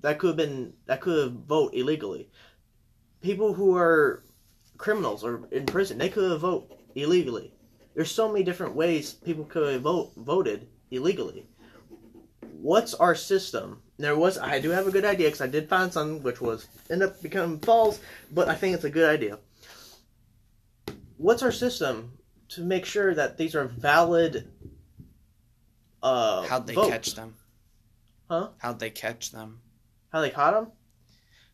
that 0.03 0.19
could 0.19 0.29
have 0.29 0.37
been 0.37 0.73
that 0.87 1.01
could 1.01 1.25
have 1.25 1.33
vote 1.33 1.75
illegally. 1.75 2.29
People 3.23 3.55
who 3.55 3.77
are 3.77 4.23
criminals 4.79 5.25
or 5.25 5.49
in 5.51 5.67
prison, 5.67 5.99
they 5.99 6.09
could 6.09 6.31
have 6.31 6.41
vote 6.41 6.71
illegally. 6.95 7.53
There's 7.95 8.11
so 8.11 8.31
many 8.31 8.45
different 8.45 8.75
ways 8.75 9.13
people 9.13 9.45
could 9.45 9.73
have 9.73 9.83
vote 9.83 10.13
voted 10.17 10.69
illegally. 10.91 11.47
What's 12.61 12.93
our 12.95 13.15
system? 13.15 13.83
There 13.99 14.17
was 14.17 14.37
I 14.37 14.61
do 14.61 14.71
have 14.71 14.87
a 14.87 14.91
good 14.91 15.05
idea 15.05 15.29
because 15.29 15.41
I 15.41 15.47
did 15.47 15.69
find 15.69 15.93
something 15.93 16.23
which 16.23 16.41
was 16.41 16.69
end 16.91 17.03
up 17.03 17.23
becoming 17.23 17.59
false, 17.59 18.01
but 18.31 18.49
I 18.49 18.55
think 18.55 18.75
it's 18.75 18.85
a 18.85 18.91
good 18.91 19.09
idea. 19.09 19.39
What's 21.17 21.43
our 21.43 21.53
system 21.53 22.13
to 22.51 22.63
make 22.63 22.85
sure 22.85 23.15
that 23.15 23.39
these 23.39 23.55
are 23.55 23.65
valid? 23.67 24.51
Uh, 26.03 26.43
How'd 26.43 26.67
they 26.67 26.75
votes? 26.75 26.89
catch 26.89 27.15
them? 27.15 27.35
Huh? 28.29 28.49
How'd 28.59 28.79
they 28.79 28.91
catch 28.91 29.31
them? 29.33 29.61
How 30.13 30.21
they 30.21 30.31
caught 30.31 30.55
them? 30.55 30.73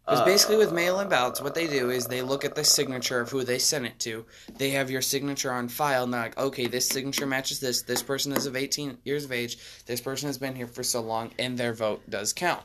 Because 0.06 0.24
basically, 0.24 0.56
with 0.56 0.70
uh. 0.70 0.74
mail-in 0.74 1.08
ballots, 1.08 1.40
what 1.40 1.56
they 1.56 1.66
do 1.66 1.90
is 1.90 2.06
they 2.06 2.22
look 2.22 2.44
at 2.44 2.54
the 2.54 2.62
signature 2.62 3.20
of 3.20 3.30
who 3.30 3.42
they 3.42 3.58
sent 3.58 3.86
it 3.86 3.98
to. 4.00 4.24
They 4.56 4.70
have 4.70 4.88
your 4.88 5.02
signature 5.02 5.52
on 5.52 5.68
file, 5.68 6.04
and 6.04 6.14
they're 6.14 6.22
like, 6.22 6.38
"Okay, 6.38 6.66
this 6.68 6.88
signature 6.88 7.26
matches 7.26 7.58
this. 7.58 7.82
This 7.82 8.02
person 8.02 8.32
is 8.32 8.46
of 8.46 8.54
18 8.54 8.98
years 9.04 9.24
of 9.24 9.32
age. 9.32 9.58
This 9.86 10.00
person 10.00 10.28
has 10.28 10.38
been 10.38 10.54
here 10.54 10.68
for 10.68 10.84
so 10.84 11.00
long, 11.00 11.32
and 11.38 11.58
their 11.58 11.74
vote 11.74 12.08
does 12.08 12.32
count." 12.32 12.62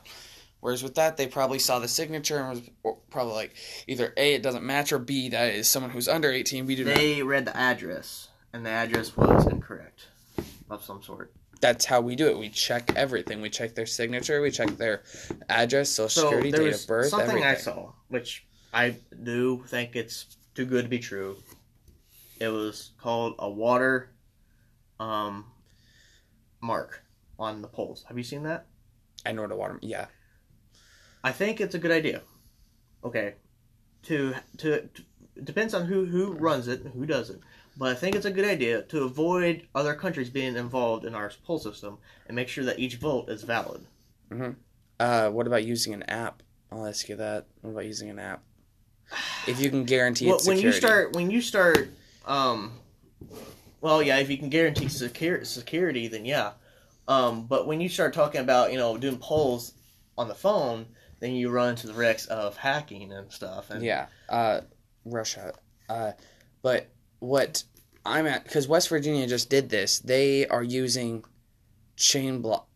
Whereas 0.60 0.84
with 0.84 0.94
that, 0.94 1.16
they 1.16 1.26
probably 1.26 1.58
saw 1.58 1.80
the 1.80 1.88
signature 1.88 2.38
and 2.38 2.50
was 2.84 2.96
probably 3.10 3.34
like, 3.34 3.54
either 3.88 4.14
A, 4.16 4.34
it 4.34 4.44
doesn't 4.44 4.62
match, 4.62 4.92
or 4.92 5.00
B, 5.00 5.28
that 5.30 5.52
is 5.54 5.66
someone 5.66 5.90
who's 5.90 6.06
under 6.06 6.30
18. 6.30 6.66
We 6.66 6.76
do 6.76 6.84
not. 6.84 6.94
They 6.94 7.20
read 7.24 7.46
the 7.46 7.56
address, 7.56 8.28
and 8.52 8.64
the 8.64 8.70
address 8.70 9.16
was 9.16 9.44
incorrect 9.46 10.06
of 10.70 10.84
some 10.84 11.02
sort. 11.02 11.32
That's 11.62 11.84
how 11.84 12.00
we 12.00 12.16
do 12.16 12.26
it. 12.26 12.36
We 12.36 12.48
check 12.48 12.92
everything. 12.96 13.40
We 13.40 13.48
check 13.48 13.76
their 13.76 13.86
signature. 13.86 14.42
We 14.42 14.50
check 14.50 14.76
their 14.76 15.04
address, 15.48 15.90
social 15.90 16.22
So 16.22 16.30
security, 16.30 16.50
date 16.50 16.74
of 16.74 16.86
birth, 16.88 17.08
something 17.08 17.28
everything. 17.28 17.48
I 17.48 17.54
saw, 17.54 17.92
which 18.08 18.44
I 18.74 18.96
do 19.22 19.62
think 19.68 19.94
it's 19.94 20.36
too 20.56 20.66
good 20.66 20.82
to 20.82 20.88
be 20.88 20.98
true. 20.98 21.36
It 22.40 22.48
was 22.48 22.90
called 23.00 23.36
a 23.38 23.48
water 23.48 24.10
um, 24.98 25.46
mark 26.60 27.04
on 27.38 27.62
the 27.62 27.68
poles. 27.68 28.04
Have 28.08 28.18
you 28.18 28.24
seen 28.24 28.42
that? 28.42 28.66
I 29.24 29.30
know 29.30 29.42
what 29.42 29.52
a 29.52 29.56
water. 29.56 29.78
Yeah. 29.82 30.06
I 31.22 31.30
think 31.30 31.60
it's 31.60 31.76
a 31.76 31.78
good 31.78 31.92
idea. 31.92 32.22
Okay, 33.04 33.34
to 34.02 34.34
to, 34.58 34.88
to 34.88 35.42
depends 35.44 35.74
on 35.74 35.86
who 35.86 36.06
who 36.06 36.32
runs 36.32 36.66
it 36.66 36.82
and 36.82 36.92
who 36.92 37.06
does 37.06 37.30
it. 37.30 37.40
But 37.82 37.90
I 37.90 37.94
think 37.96 38.14
it's 38.14 38.26
a 38.26 38.30
good 38.30 38.44
idea 38.44 38.82
to 38.82 39.02
avoid 39.02 39.66
other 39.74 39.96
countries 39.96 40.30
being 40.30 40.54
involved 40.54 41.04
in 41.04 41.16
our 41.16 41.32
poll 41.44 41.58
system 41.58 41.98
and 42.28 42.36
make 42.36 42.46
sure 42.46 42.62
that 42.62 42.78
each 42.78 42.94
vote 42.94 43.28
is 43.28 43.42
valid. 43.42 43.84
Uh, 45.00 45.30
what 45.30 45.48
about 45.48 45.64
using 45.64 45.92
an 45.92 46.04
app? 46.04 46.44
I'll 46.70 46.86
ask 46.86 47.08
you 47.08 47.16
that. 47.16 47.48
What 47.60 47.70
about 47.72 47.86
using 47.86 48.08
an 48.08 48.20
app? 48.20 48.44
If 49.48 49.60
you 49.60 49.68
can 49.68 49.82
guarantee 49.82 50.26
Well, 50.26 50.38
when 50.44 50.58
security. 50.58 50.68
you 50.68 50.72
start 50.72 51.16
when 51.16 51.30
you 51.32 51.40
start 51.40 51.88
um 52.24 52.70
well 53.80 54.00
yeah 54.00 54.18
if 54.18 54.30
you 54.30 54.38
can 54.38 54.48
guarantee 54.48 54.88
secure, 54.88 55.44
security 55.44 56.06
then 56.06 56.24
yeah 56.24 56.52
um 57.08 57.46
but 57.46 57.66
when 57.66 57.80
you 57.80 57.88
start 57.88 58.14
talking 58.14 58.42
about 58.42 58.70
you 58.70 58.78
know 58.78 58.96
doing 58.96 59.18
polls 59.18 59.72
on 60.16 60.28
the 60.28 60.36
phone 60.36 60.86
then 61.18 61.32
you 61.32 61.50
run 61.50 61.70
into 61.70 61.88
the 61.88 61.94
risks 61.94 62.26
of 62.26 62.56
hacking 62.56 63.10
and 63.12 63.32
stuff 63.32 63.70
and 63.70 63.82
Yeah, 63.82 64.06
uh, 64.28 64.60
Russia. 65.04 65.52
Uh, 65.88 66.12
but 66.62 66.88
what 67.18 67.64
I'm 68.04 68.26
at, 68.26 68.44
because 68.44 68.66
West 68.66 68.88
Virginia 68.88 69.26
just 69.26 69.48
did 69.48 69.68
this, 69.68 70.00
they 70.00 70.46
are 70.46 70.62
using 70.62 71.24
chain 71.96 72.42
block, 72.42 72.68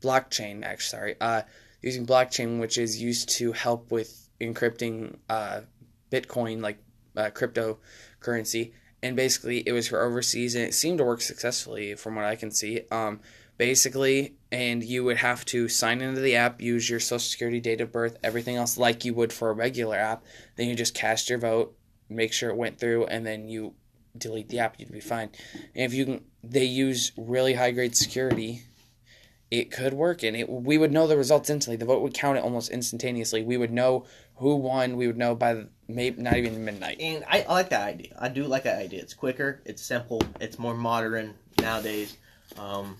blockchain. 0.00 0.64
Actually, 0.64 0.98
sorry, 0.98 1.14
uh, 1.20 1.42
using 1.82 2.06
blockchain, 2.06 2.60
which 2.60 2.78
is 2.78 3.00
used 3.00 3.28
to 3.30 3.52
help 3.52 3.90
with 3.90 4.28
encrypting 4.40 5.16
uh, 5.28 5.62
Bitcoin, 6.10 6.60
like 6.60 6.78
uh, 7.16 7.30
cryptocurrency. 7.30 8.72
And 9.02 9.14
basically, 9.16 9.62
it 9.66 9.72
was 9.72 9.88
for 9.88 10.02
overseas, 10.02 10.54
and 10.54 10.64
it 10.64 10.74
seemed 10.74 10.98
to 10.98 11.04
work 11.04 11.20
successfully, 11.20 11.94
from 11.94 12.16
what 12.16 12.24
I 12.24 12.36
can 12.36 12.50
see. 12.50 12.82
Um, 12.90 13.20
basically, 13.56 14.36
and 14.50 14.82
you 14.82 15.04
would 15.04 15.18
have 15.18 15.44
to 15.46 15.68
sign 15.68 16.00
into 16.00 16.20
the 16.20 16.36
app, 16.36 16.60
use 16.60 16.88
your 16.88 17.00
social 17.00 17.18
security, 17.18 17.60
date 17.60 17.80
of 17.80 17.92
birth, 17.92 18.16
everything 18.22 18.56
else 18.56 18.78
like 18.78 19.04
you 19.04 19.14
would 19.14 19.32
for 19.32 19.50
a 19.50 19.54
regular 19.54 19.96
app. 19.96 20.24
Then 20.56 20.68
you 20.68 20.74
just 20.74 20.94
cast 20.94 21.28
your 21.28 21.38
vote, 21.38 21.76
make 22.08 22.32
sure 22.32 22.50
it 22.50 22.56
went 22.56 22.78
through, 22.78 23.06
and 23.06 23.26
then 23.26 23.48
you 23.48 23.74
delete 24.18 24.48
the 24.48 24.58
app. 24.60 24.78
You'd 24.78 24.92
be 24.92 25.00
fine. 25.00 25.30
And 25.74 25.84
if 25.84 25.94
you 25.94 26.04
can, 26.04 26.24
they 26.42 26.64
use 26.64 27.12
really 27.16 27.54
high 27.54 27.70
grade 27.70 27.96
security. 27.96 28.62
It 29.50 29.70
could 29.70 29.94
work, 29.94 30.22
and 30.22 30.36
it 30.36 30.48
we 30.48 30.76
would 30.76 30.92
know 30.92 31.06
the 31.06 31.16
results 31.16 31.48
instantly. 31.48 31.76
The 31.76 31.86
vote 31.86 32.02
would 32.02 32.12
count 32.12 32.36
it 32.36 32.44
almost 32.44 32.70
instantaneously. 32.70 33.42
We 33.42 33.56
would 33.56 33.70
know 33.70 34.04
who 34.36 34.56
won. 34.56 34.96
We 34.96 35.06
would 35.06 35.16
know 35.16 35.34
by 35.34 35.54
the, 35.54 35.68
maybe 35.88 36.20
not 36.20 36.36
even 36.36 36.64
midnight. 36.64 36.98
and 37.00 37.24
I, 37.26 37.46
I 37.48 37.52
like 37.52 37.70
that 37.70 37.88
idea 37.88 38.14
I 38.20 38.28
do 38.28 38.44
like 38.44 38.64
that 38.64 38.78
idea 38.78 39.00
it's 39.00 39.14
quicker 39.14 39.62
it's 39.64 39.80
simple 39.82 40.20
it's 40.38 40.58
more 40.58 40.74
modern 40.74 41.32
nowadays 41.62 42.18
um 42.58 42.98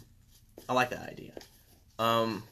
I 0.71 0.73
like 0.73 0.89
that 0.89 1.07
idea 1.07 1.33
um 1.99 2.43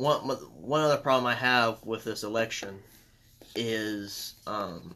one 0.00 0.20
one 0.22 0.80
other 0.80 0.96
problem 0.96 1.26
I 1.26 1.34
have 1.34 1.84
with 1.84 2.04
this 2.04 2.22
election 2.22 2.78
is 3.54 4.34
um, 4.46 4.94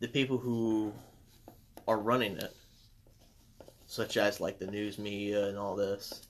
the 0.00 0.08
people 0.08 0.38
who 0.38 0.92
are 1.86 1.98
running 1.98 2.36
it, 2.36 2.54
such 3.86 4.16
as 4.16 4.40
like 4.40 4.58
the 4.58 4.66
news 4.66 4.98
media 4.98 5.46
and 5.48 5.58
all 5.58 5.76
this. 5.76 6.26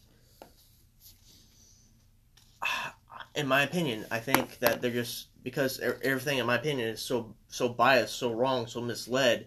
In 3.34 3.46
my 3.46 3.62
opinion, 3.62 4.04
I 4.10 4.18
think 4.18 4.58
that 4.58 4.82
they're 4.82 4.90
just 4.90 5.28
because 5.42 5.80
everything, 5.80 6.38
in 6.38 6.46
my 6.46 6.56
opinion, 6.56 6.88
is 6.88 7.00
so 7.00 7.34
so 7.48 7.68
biased, 7.68 8.16
so 8.16 8.32
wrong, 8.32 8.66
so 8.66 8.80
misled 8.80 9.46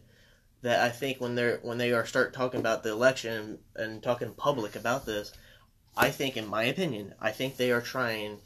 that 0.64 0.80
I 0.80 0.90
think 0.90 1.22
when 1.22 1.36
they're 1.36 1.60
when 1.62 1.78
they 1.78 1.94
are 1.94 2.06
start 2.06 2.34
talking 2.34 2.60
about 2.60 2.82
the 2.82 2.92
election 2.92 3.60
and 3.76 4.02
talking 4.02 4.34
public 4.34 4.76
about 4.76 5.06
this, 5.06 5.32
I 5.98 6.10
think, 6.10 6.36
in 6.36 6.48
my 6.48 6.64
opinion, 6.64 7.14
I 7.22 7.32
think 7.32 7.56
they 7.56 7.72
are 7.72 7.82
trying 7.82 8.40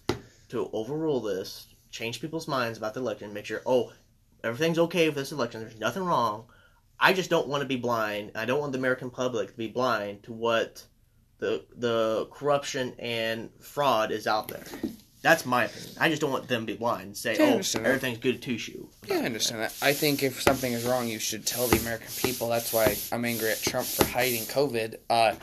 to 0.50 0.70
overrule 0.72 1.22
this, 1.22 1.68
change 1.90 2.22
people's 2.22 2.48
minds 2.48 2.78
about 2.78 2.94
the 2.94 3.00
election, 3.00 3.34
make 3.34 3.46
sure, 3.46 3.62
oh, 3.66 3.94
everything's 4.44 4.78
okay 4.80 5.08
with 5.08 5.16
this 5.16 5.32
election, 5.32 5.62
there's 5.62 5.80
nothing 5.80 6.04
wrong. 6.04 6.46
I 7.00 7.14
just 7.14 7.30
don't 7.30 7.48
want 7.48 7.62
to 7.62 7.68
be 7.68 7.78
blind. 7.78 8.32
I 8.36 8.46
don't 8.46 8.60
want 8.60 8.74
the 8.74 8.78
American 8.78 9.10
public 9.10 9.52
to 9.52 9.58
be 9.58 9.68
blind 9.68 10.24
to 10.24 10.34
what 10.34 10.84
the 11.40 11.64
the 11.76 12.28
corruption 12.32 12.94
and 13.00 13.50
fraud 13.62 14.12
is 14.12 14.28
out 14.28 14.50
there. 14.50 14.64
That's 15.22 15.46
my 15.46 15.66
opinion. 15.66 15.92
I 16.00 16.10
just 16.10 16.22
don't 16.22 16.32
want 16.32 16.48
them 16.48 16.66
to 16.66 16.74
be 16.74 16.78
blind 16.78 17.04
and 17.04 17.18
say, 17.18 17.36
"Oh, 17.40 17.52
understand 17.52 17.86
that. 17.86 17.90
everything's 17.90 18.20
good 18.20 18.42
to 18.42 18.54
you." 18.54 18.90
Yeah, 19.06 19.20
I 19.20 19.26
understand 19.26 19.62
that. 19.62 19.76
I 19.82 19.94
think 19.94 20.24
if 20.24 20.42
something 20.42 20.72
is 20.72 20.86
wrong, 20.86 21.08
you 21.08 21.20
should 21.20 21.46
tell 21.46 21.68
the 21.68 21.78
American 21.80 22.08
people. 22.18 22.50
That's 22.50 22.72
why 22.72 22.98
I'm 23.12 23.26
angry 23.26 23.50
at 23.50 23.62
Trump 23.62 23.86
for 23.88 24.06
hiding 24.06 24.44
COVID. 24.44 24.96
Uh, 25.10 25.36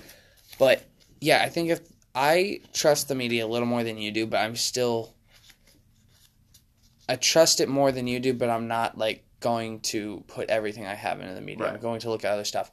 but 0.58 0.84
yeah, 1.20 1.42
I 1.42 1.48
think 1.48 1.70
if 1.70 1.80
I 2.14 2.60
trust 2.72 3.08
the 3.08 3.14
media 3.14 3.44
a 3.44 3.48
little 3.48 3.68
more 3.68 3.84
than 3.84 3.98
you 3.98 4.10
do, 4.10 4.26
but 4.26 4.38
I'm 4.38 4.56
still. 4.56 5.14
I 7.08 7.16
trust 7.16 7.60
it 7.60 7.68
more 7.68 7.92
than 7.92 8.06
you 8.06 8.18
do, 8.18 8.32
but 8.32 8.50
I'm 8.50 8.66
not 8.66 8.98
like 8.98 9.25
going 9.40 9.80
to 9.80 10.24
put 10.28 10.48
everything 10.50 10.86
I 10.86 10.94
have 10.94 11.20
into 11.20 11.34
the 11.34 11.40
media. 11.40 11.66
I'm 11.66 11.80
going 11.80 12.00
to 12.00 12.10
look 12.10 12.24
at 12.24 12.32
other 12.32 12.44
stuff. 12.44 12.70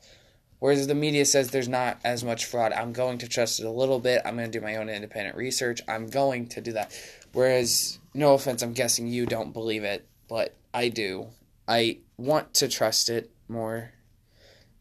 Whereas 0.60 0.88
the 0.88 0.96
media 0.96 1.26
says 1.26 1.50
there's 1.50 1.68
not 1.68 2.00
as 2.06 2.24
much 2.24 2.46
fraud, 2.46 2.72
I'm 2.72 2.94
going 2.94 3.18
to 3.18 3.28
trust 3.28 3.60
it 3.60 3.66
a 3.66 3.70
little 3.70 4.00
bit. 4.00 4.22
I'm 4.24 4.38
going 4.38 4.50
to 4.50 4.60
do 4.60 4.64
my 4.64 4.78
own 4.78 4.88
independent 4.88 5.36
research. 5.36 5.82
I'm 5.90 6.08
going 6.08 6.48
to 6.48 6.62
do 6.62 6.72
that. 6.72 6.94
Whereas, 7.34 8.00
no 8.14 8.34
offense, 8.34 8.62
I'm 8.62 8.72
guessing 8.74 9.08
you 9.08 9.26
don't 9.26 9.52
believe 9.52 9.84
it, 9.84 10.08
but 10.30 10.56
I 10.74 10.88
do. 10.88 11.28
I 11.68 11.98
want 12.18 12.54
to 12.56 12.70
trust 12.70 13.10
it 13.10 13.30
more 13.50 13.92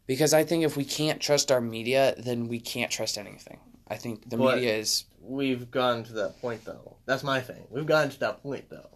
because 0.07 0.33
I 0.33 0.43
think 0.45 0.63
if 0.63 0.77
we 0.77 0.85
can't 0.85 1.19
trust 1.19 1.51
our 1.51 1.59
media, 1.61 2.15
then 2.17 2.47
we 2.47 2.59
can't 2.61 2.91
trust 2.91 3.17
anything. 3.17 3.59
I 3.87 3.97
think 3.97 4.29
the 4.29 4.37
But- 4.37 4.55
media 4.55 4.77
is. 4.77 5.05
We've 5.25 5.69
gotten 5.71 6.03
to 6.05 6.13
that 6.13 6.41
point, 6.41 6.65
though. 6.65 6.97
That's 7.05 7.23
my 7.23 7.39
thing. 7.39 7.65
We've 7.69 7.85
gotten 7.85 8.09
to 8.11 8.19
that 8.19 8.43
point, 8.43 8.69
though. 8.69 8.89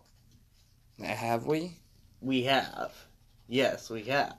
Have 1.06 1.46
we? 1.46 1.78
We 2.22 2.44
have. 2.44 2.94
Yes, 3.48 3.90
we 3.90 4.04
have. 4.04 4.36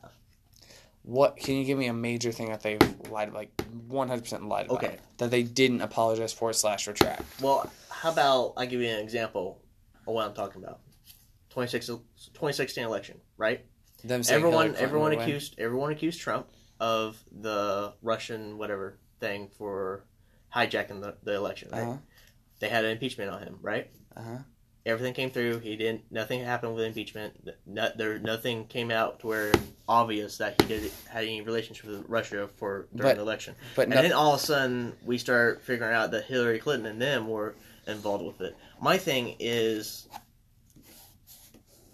What 1.03 1.37
can 1.37 1.57
you 1.57 1.65
give 1.65 1.79
me 1.79 1.87
a 1.87 1.93
major 1.95 2.33
thing 2.33 2.51
that 2.51 2.63
they've 2.63 2.81
lied 3.11 3.33
like 3.33 3.57
100% 3.89 4.47
lied 4.47 4.67
about 4.67 4.85
Okay. 4.85 4.97
that 5.17 5.31
they 5.31 5.43
didn't 5.43 5.81
apologize 5.81 6.33
for 6.33 6.53
slash 6.53 6.87
retract? 6.87 7.23
Well, 7.41 7.71
how 7.89 8.13
about 8.13 8.55
I 8.57 8.67
give 8.67 8.81
you 8.81 8.89
an 8.89 9.01
example 9.01 9.63
of 10.07 10.15
what 10.15 10.27
I'm 10.27 10.35
talking 10.35 10.63
about? 10.63 10.81
2016, 11.51 11.97
2016 12.35 12.85
election, 12.85 13.21
right? 13.37 13.65
Them 14.05 14.23
saying 14.23 14.37
everyone, 14.37 14.77
everyone 14.77 15.11
would 15.11 15.19
win. 15.19 15.29
accused, 15.29 15.55
everyone 15.59 15.93
accused 15.93 16.21
Trump 16.21 16.49
of 16.79 17.23
the 17.33 17.95
Russian 18.03 18.59
whatever 18.59 18.99
thing 19.19 19.49
for 19.57 20.05
hijacking 20.55 21.01
the, 21.01 21.17
the 21.23 21.35
election. 21.35 21.71
Right? 21.73 21.83
Uh-huh. 21.83 21.97
They 22.61 22.69
had 22.69 22.85
an 22.85 22.93
impeachment 22.93 23.31
on 23.31 23.43
him, 23.43 23.59
right? 23.63 23.91
Uh-huh. 24.17 24.39
Everything 24.89 25.13
came 25.13 25.31
through. 25.31 25.59
He 25.59 25.77
didn't. 25.77 26.11
Nothing 26.11 26.43
happened 26.43 26.75
with 26.75 26.85
impeachment. 26.85 27.35
No, 27.67 27.91
there, 27.95 28.19
nothing 28.19 28.65
came 28.67 28.91
out 28.91 29.21
to 29.21 29.27
where 29.27 29.53
obvious 29.87 30.39
that 30.39 30.61
he 30.61 30.67
did 30.67 30.91
had 31.09 31.25
any 31.25 31.43
relationship 31.43 31.85
with 31.87 32.05
Russia 32.09 32.49
for 32.57 32.89
during 32.95 33.11
But- 33.11 33.17
the 33.17 33.23
election. 33.23 33.55
But 33.77 33.83
And 33.83 33.95
no, 33.95 34.03
then 34.03 34.13
all 34.13 34.35
of 34.35 34.41
a 34.41 34.45
sudden, 34.45 34.95
we 35.05 35.19
start 35.19 35.63
figuring 35.63 35.95
out 35.95 36.11
that 36.13 36.25
Hillary 36.25 36.59
Clinton 36.59 36.87
and 36.87 37.03
them 37.03 37.29
were 37.29 37.55
involved 37.87 38.25
with 38.25 38.41
it. 38.41 38.57
My 38.81 38.97
thing 38.97 39.37
is, 39.39 40.09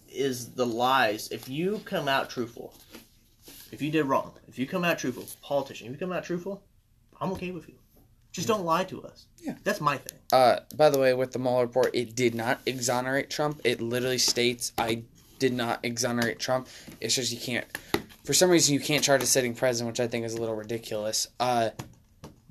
is 0.08 0.52
the 0.52 0.66
lies. 0.66 1.28
If 1.32 1.48
you 1.48 1.80
come 1.84 2.06
out 2.06 2.30
truthful, 2.30 2.74
if 3.72 3.82
you 3.82 3.90
did 3.90 4.04
wrong, 4.04 4.34
if 4.46 4.56
you 4.56 4.66
come 4.68 4.84
out 4.84 4.98
truthful, 4.98 5.26
politician, 5.42 5.88
if 5.88 5.92
you 5.94 5.98
come 5.98 6.12
out 6.12 6.22
truthful, 6.22 6.62
I'm 7.20 7.32
okay 7.32 7.50
with 7.50 7.68
you. 7.68 7.74
Just 8.34 8.48
don't 8.48 8.64
lie 8.64 8.84
to 8.84 9.02
us. 9.04 9.26
Yeah. 9.40 9.54
that's 9.62 9.80
my 9.80 9.96
thing. 9.96 10.18
uh, 10.32 10.60
by 10.74 10.90
the 10.90 10.98
way, 10.98 11.14
with 11.14 11.32
the 11.32 11.38
Mueller 11.38 11.66
report, 11.66 11.90
it 11.94 12.14
did 12.16 12.34
not 12.34 12.60
exonerate 12.66 13.30
Trump. 13.30 13.60
It 13.64 13.80
literally 13.80 14.18
states, 14.18 14.72
I 14.76 15.02
did 15.38 15.52
not 15.52 15.80
exonerate 15.84 16.38
Trump. 16.38 16.66
It's 17.00 17.14
just 17.14 17.30
you 17.32 17.38
can't, 17.38 17.66
for 18.24 18.34
some 18.34 18.50
reason, 18.50 18.74
you 18.74 18.80
can't 18.80 19.04
charge 19.04 19.22
a 19.22 19.26
sitting 19.26 19.54
president, 19.54 19.92
which 19.92 20.00
I 20.00 20.08
think 20.08 20.24
is 20.24 20.34
a 20.34 20.40
little 20.40 20.56
ridiculous. 20.56 21.28
Uh, 21.38 21.70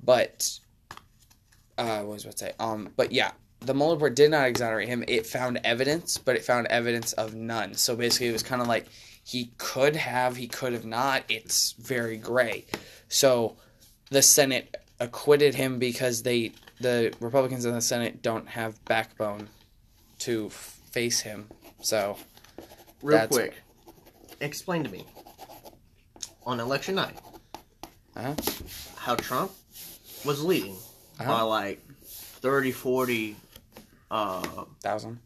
but, 0.02 0.58
uh, 1.76 2.00
what 2.00 2.14
was 2.14 2.24
I 2.24 2.28
about 2.28 2.36
to 2.38 2.44
say? 2.46 2.52
Um, 2.58 2.90
but 2.96 3.12
yeah, 3.12 3.32
the 3.60 3.74
Mueller 3.74 3.94
report 3.94 4.14
did 4.14 4.30
not 4.30 4.46
exonerate 4.46 4.88
him. 4.88 5.04
It 5.08 5.26
found 5.26 5.60
evidence, 5.64 6.16
but 6.16 6.36
it 6.36 6.44
found 6.44 6.66
evidence 6.68 7.12
of 7.14 7.34
none. 7.34 7.74
So 7.74 7.96
basically, 7.96 8.28
it 8.28 8.32
was 8.32 8.42
kind 8.42 8.62
of 8.62 8.68
like 8.68 8.86
he 9.24 9.52
could 9.58 9.96
have, 9.96 10.36
he 10.36 10.46
could 10.46 10.72
have 10.74 10.84
not. 10.86 11.24
It's 11.28 11.72
very 11.72 12.16
gray. 12.16 12.66
So 13.08 13.56
the 14.10 14.22
Senate 14.22 14.76
acquitted 15.00 15.54
him 15.54 15.78
because 15.78 16.22
they 16.22 16.52
the 16.80 17.12
Republicans 17.20 17.64
in 17.64 17.72
the 17.74 17.80
Senate 17.80 18.22
don't 18.22 18.48
have 18.48 18.82
backbone 18.84 19.48
to 20.20 20.46
f- 20.46 20.80
face 20.90 21.20
him. 21.20 21.48
So 21.80 22.16
Real 23.02 23.26
quick, 23.28 23.54
explain 24.40 24.82
to 24.84 24.90
me 24.90 25.04
on 26.46 26.60
election 26.60 26.94
night 26.96 27.18
Uh-huh. 28.16 28.34
how 28.96 29.14
Trump 29.16 29.52
was 30.24 30.42
leading 30.42 30.76
by 31.18 31.24
Uh-huh. 31.26 31.46
like 31.46 31.80
30, 32.40 32.72
40, 32.72 33.36
uh, 34.10 34.64
thousand. 34.80 35.20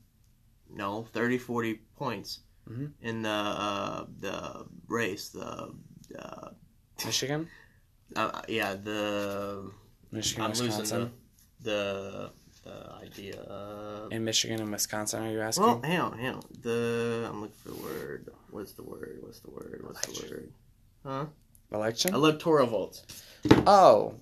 no, 0.70 1.04
30, 1.12 1.38
40 1.38 1.74
points 1.96 2.40
Mhm. 2.68 2.92
in 3.00 3.22
the 3.22 3.28
uh, 3.30 4.06
the 4.18 4.66
race. 4.86 5.28
The 5.30 5.74
uh, 6.18 6.50
Michigan, 7.04 7.48
uh, 8.16 8.42
yeah, 8.48 8.74
the 8.74 9.70
Michigan, 10.10 10.44
I'm 10.44 10.50
losing 10.50 10.66
Wisconsin. 10.66 11.12
the 11.60 11.70
the 11.70 12.30
the 12.64 12.92
idea 13.04 13.40
of. 13.40 14.12
In 14.12 14.24
Michigan 14.24 14.60
and 14.60 14.70
Wisconsin, 14.70 15.22
are 15.24 15.30
you 15.30 15.40
asking? 15.40 15.64
Well, 15.66 15.80
hang 15.82 16.00
on, 16.00 16.18
hang 16.18 16.34
on. 16.34 16.42
The 16.62 17.26
I'm 17.28 17.40
looking 17.42 17.56
for 17.56 17.68
the 17.70 17.82
word. 17.82 18.28
What's 18.50 18.72
the 18.72 18.82
word? 18.82 19.18
What's 19.20 19.40
the 19.40 19.50
word? 19.50 19.80
What's 19.84 20.06
the 20.06 20.28
word? 20.28 20.52
Huh? 21.04 21.26
Election? 21.72 22.14
Electoral 22.14 22.66
votes. 22.66 23.04
Oh, 23.66 24.14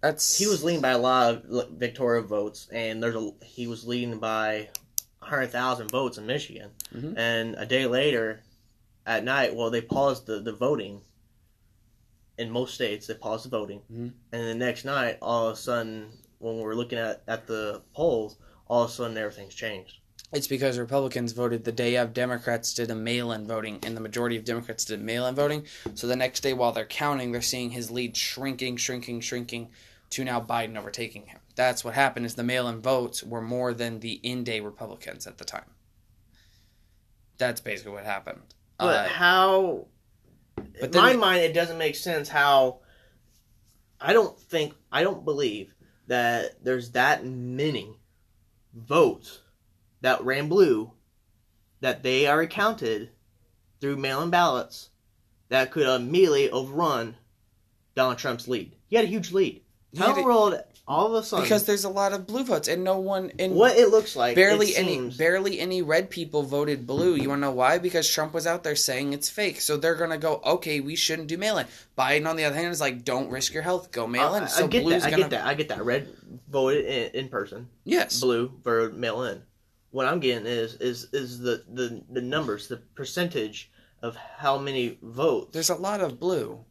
that's 0.00 0.38
He 0.38 0.46
was 0.46 0.62
leading 0.62 0.80
by 0.80 0.90
a 0.90 0.98
lot 0.98 1.34
of 1.34 1.44
electoral 1.50 2.22
votes, 2.22 2.68
and 2.72 3.02
there's 3.02 3.16
a 3.16 3.32
he 3.44 3.66
was 3.66 3.86
leading 3.86 4.18
by 4.18 4.68
hundred 5.20 5.48
thousand 5.48 5.90
votes 5.90 6.16
in 6.18 6.26
Michigan. 6.26 6.70
Mhm. 6.94 7.14
And 7.16 7.54
a 7.56 7.66
day 7.66 7.86
later, 7.86 8.40
at 9.04 9.24
night, 9.24 9.54
well, 9.54 9.70
they 9.70 9.80
paused 9.82 10.26
the, 10.26 10.40
the 10.40 10.52
voting. 10.52 11.00
In 12.38 12.50
most 12.50 12.74
states, 12.74 13.06
they 13.08 13.14
pause 13.14 13.42
the 13.42 13.48
voting, 13.48 13.82
Mhm. 13.92 14.12
and 14.32 14.48
the 14.48 14.54
next 14.54 14.84
night, 14.84 15.18
all 15.20 15.48
of 15.48 15.54
a 15.54 15.60
sudden, 15.60 16.12
when 16.38 16.58
we're 16.58 16.74
looking 16.74 16.98
at, 16.98 17.22
at 17.26 17.46
the 17.48 17.82
polls, 17.94 18.36
all 18.68 18.84
of 18.84 18.90
a 18.90 18.92
sudden 18.92 19.16
everything's 19.18 19.54
changed. 19.54 19.98
It's 20.32 20.46
because 20.46 20.78
Republicans 20.78 21.32
voted 21.32 21.64
the 21.64 21.72
day 21.72 21.96
of, 21.96 22.12
Democrats 22.12 22.74
did 22.74 22.90
a 22.90 22.94
mail-in 22.94 23.46
voting, 23.46 23.80
and 23.82 23.96
the 23.96 24.00
majority 24.00 24.36
of 24.36 24.44
Democrats 24.44 24.84
did 24.84 25.00
mail-in 25.00 25.34
voting. 25.34 25.66
So 25.94 26.06
the 26.06 26.16
next 26.16 26.40
day, 26.40 26.52
while 26.52 26.70
they're 26.70 26.84
counting, 26.84 27.32
they're 27.32 27.40
seeing 27.42 27.70
his 27.70 27.90
lead 27.90 28.16
shrinking, 28.16 28.76
shrinking, 28.76 29.20
shrinking, 29.20 29.70
to 30.10 30.24
now 30.24 30.40
Biden 30.40 30.78
overtaking 30.78 31.26
him. 31.26 31.40
That's 31.56 31.82
what 31.82 31.94
happened. 31.94 32.26
Is 32.26 32.34
the 32.34 32.44
mail-in 32.44 32.80
votes 32.80 33.22
were 33.22 33.40
more 33.42 33.74
than 33.74 34.00
the 34.00 34.20
in-day 34.22 34.60
Republicans 34.60 35.26
at 35.26 35.38
the 35.38 35.44
time. 35.44 35.74
That's 37.38 37.60
basically 37.60 37.92
what 37.92 38.04
happened. 38.04 38.42
But 38.78 39.06
Uh, 39.06 39.08
how? 39.08 39.86
But 40.80 40.94
in 40.94 41.00
my 41.00 41.14
mind, 41.14 41.40
it 41.40 41.54
doesn't 41.54 41.78
make 41.78 41.96
sense 41.96 42.28
how. 42.28 42.80
I 44.00 44.12
don't 44.12 44.38
think 44.38 44.74
I 44.92 45.02
don't 45.02 45.24
believe 45.24 45.74
that 46.06 46.64
there's 46.64 46.92
that 46.92 47.24
many 47.24 47.98
votes 48.74 49.40
that 50.00 50.24
ran 50.24 50.48
blue 50.48 50.92
that 51.80 52.02
they 52.02 52.26
are 52.26 52.46
counted 52.46 53.10
through 53.80 53.96
mail-in 53.96 54.30
ballots 54.30 54.90
that 55.48 55.70
could 55.70 55.86
immediately 55.86 56.50
overrun 56.50 57.16
Donald 57.94 58.18
Trump's 58.18 58.48
lead. 58.48 58.76
He 58.86 58.96
had 58.96 59.04
a 59.04 59.08
huge 59.08 59.32
lead. 59.32 59.62
How 59.96 60.10
in 60.10 60.16
the 60.16 60.24
world 60.24 60.60
all 60.88 61.06
of 61.06 61.12
a 61.22 61.26
sudden 61.26 61.44
because 61.44 61.64
there's 61.64 61.84
a 61.84 61.88
lot 61.88 62.12
of 62.12 62.26
blue 62.26 62.44
votes, 62.44 62.66
and 62.66 62.82
no 62.82 62.98
one 62.98 63.30
in 63.38 63.54
what 63.54 63.76
it 63.76 63.88
looks 63.90 64.16
like 64.16 64.34
barely 64.34 64.74
any 64.76 64.94
seems- 64.94 65.16
barely 65.16 65.60
any 65.60 65.82
red 65.82 66.08
people 66.10 66.42
voted 66.42 66.86
blue. 66.86 67.14
You 67.14 67.28
want 67.28 67.38
to 67.40 67.46
know 67.46 67.52
why? 67.52 67.78
Because 67.78 68.08
Trump 68.10 68.32
was 68.34 68.46
out 68.46 68.64
there 68.64 68.74
saying 68.76 69.12
it's 69.12 69.28
fake. 69.28 69.60
So 69.60 69.76
they're 69.76 69.94
gonna 69.94 70.18
go, 70.18 70.40
okay, 70.44 70.80
we 70.80 70.96
shouldn't 70.96 71.28
do 71.28 71.36
mail 71.38 71.58
in. 71.58 71.66
Biden, 71.96 72.26
on 72.28 72.36
the 72.36 72.44
other 72.44 72.56
hand, 72.56 72.68
is 72.72 72.80
like, 72.80 73.04
don't 73.04 73.30
risk 73.30 73.52
your 73.52 73.62
health, 73.62 73.92
go 73.92 74.06
mail 74.06 74.34
in. 74.34 74.44
I, 74.44 74.46
So 74.46 74.64
I 74.64 74.66
get 74.68 74.82
blue's 74.84 75.02
that. 75.02 75.08
I 75.08 75.10
gonna 75.10 75.22
get 75.24 75.30
that. 75.30 75.46
I 75.46 75.54
get 75.54 75.68
that. 75.68 75.84
Red 75.84 76.08
voted 76.50 76.84
in, 76.86 77.24
in 77.24 77.28
person. 77.28 77.68
yes, 77.84 78.20
blue 78.20 78.52
for 78.64 78.90
mail 78.90 79.22
in. 79.24 79.42
What 79.90 80.06
I'm 80.06 80.20
getting 80.20 80.46
is 80.46 80.74
is 80.74 81.08
is 81.12 81.38
the, 81.38 81.64
the 81.72 82.02
the 82.10 82.20
numbers, 82.20 82.68
the 82.68 82.76
percentage 82.94 83.70
of 84.00 84.14
how 84.16 84.58
many 84.58 84.96
votes. 85.02 85.52
there's 85.52 85.70
a 85.70 85.74
lot 85.74 86.00
of 86.00 86.20
blue. 86.20 86.64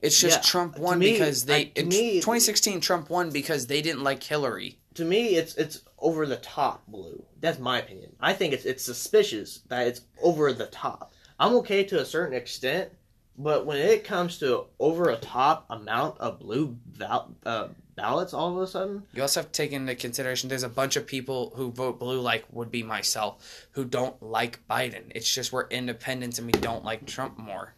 It's 0.00 0.18
just 0.20 0.38
Yeah, 0.38 0.42
Trump 0.42 0.78
won 0.78 0.98
me- 0.98 1.12
because 1.12 1.44
they 1.44 1.54
I- 1.66 1.72
in 1.74 1.88
me- 1.88 2.20
2016 2.20 2.80
Trump 2.80 3.10
won 3.10 3.30
because 3.30 3.66
they 3.66 3.82
didn't 3.82 4.04
like 4.04 4.22
Hillary. 4.22 4.78
to 4.94 5.04
me, 5.04 5.36
it's 5.36 5.54
it's 5.56 5.82
over 5.98 6.26
the 6.26 6.36
top 6.36 6.86
blue. 6.88 7.24
That's 7.40 7.58
my 7.58 7.78
opinion. 7.80 8.14
I 8.20 8.32
think 8.32 8.52
it's 8.52 8.64
it's 8.64 8.84
suspicious 8.84 9.60
that 9.68 9.86
it's 9.86 10.02
over 10.22 10.52
the 10.52 10.66
top. 10.66 11.12
I'm 11.40 11.54
okay 11.56 11.84
to 11.84 12.00
a 12.00 12.04
certain 12.04 12.34
extent, 12.36 12.90
but 13.36 13.64
when 13.66 13.78
it 13.78 14.02
comes 14.04 14.38
to 14.38 14.66
over 14.80 15.10
a 15.10 15.16
top 15.16 15.66
amount 15.70 16.18
of 16.18 16.38
blue 16.40 16.76
val- 16.92 17.34
uh, 17.46 17.68
ballots, 17.94 18.32
all 18.34 18.56
of 18.56 18.62
a 18.62 18.66
sudden, 18.66 19.04
You 19.12 19.22
also 19.22 19.40
have 19.40 19.52
to 19.52 19.56
take 19.62 19.72
into 19.72 19.94
consideration 19.96 20.48
there's 20.48 20.62
a 20.64 20.68
bunch 20.68 20.94
of 20.96 21.06
people 21.06 21.52
who 21.56 21.70
vote 21.72 21.98
blue, 22.00 22.20
like 22.20 22.44
would 22.52 22.70
be 22.70 22.82
myself, 22.84 23.66
who 23.72 23.84
don't 23.84 24.20
like 24.22 24.60
Biden. 24.68 25.10
It's 25.14 25.32
just 25.32 25.52
we're 25.52 25.66
independents 25.68 26.38
and 26.38 26.46
we 26.46 26.52
don't 26.60 26.84
like 26.84 27.06
Trump 27.06 27.38
more. 27.38 27.74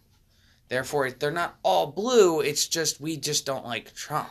Therefore, 0.70 1.10
they're 1.10 1.32
not 1.32 1.58
all 1.64 1.88
blue. 1.88 2.40
It's 2.40 2.66
just 2.68 3.00
we 3.00 3.16
just 3.16 3.44
don't 3.44 3.66
like 3.66 3.92
Trump. 3.92 4.28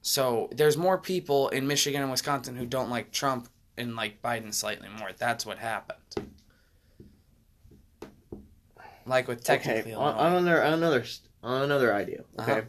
So 0.00 0.48
there's 0.50 0.78
more 0.78 0.96
people 0.96 1.50
in 1.50 1.66
Michigan 1.66 2.00
and 2.00 2.10
Wisconsin 2.10 2.56
who 2.56 2.64
don't 2.64 2.88
like 2.88 3.12
Trump 3.12 3.48
and 3.76 3.94
like 3.94 4.22
Biden 4.22 4.54
slightly 4.54 4.88
more. 4.98 5.10
That's 5.16 5.44
what 5.44 5.58
happened. 5.58 5.98
Like 9.04 9.28
with 9.28 9.44
technically 9.44 9.92
okay, 9.92 10.02
on, 10.02 10.14
Illinois. 10.16 10.20
on 10.20 10.32
another 10.32 10.64
on 10.64 10.72
another 10.72 11.04
on 11.42 11.62
another 11.62 11.94
idea. 11.94 12.24
Okay, 12.40 12.52
Uh-huh. 12.52 12.62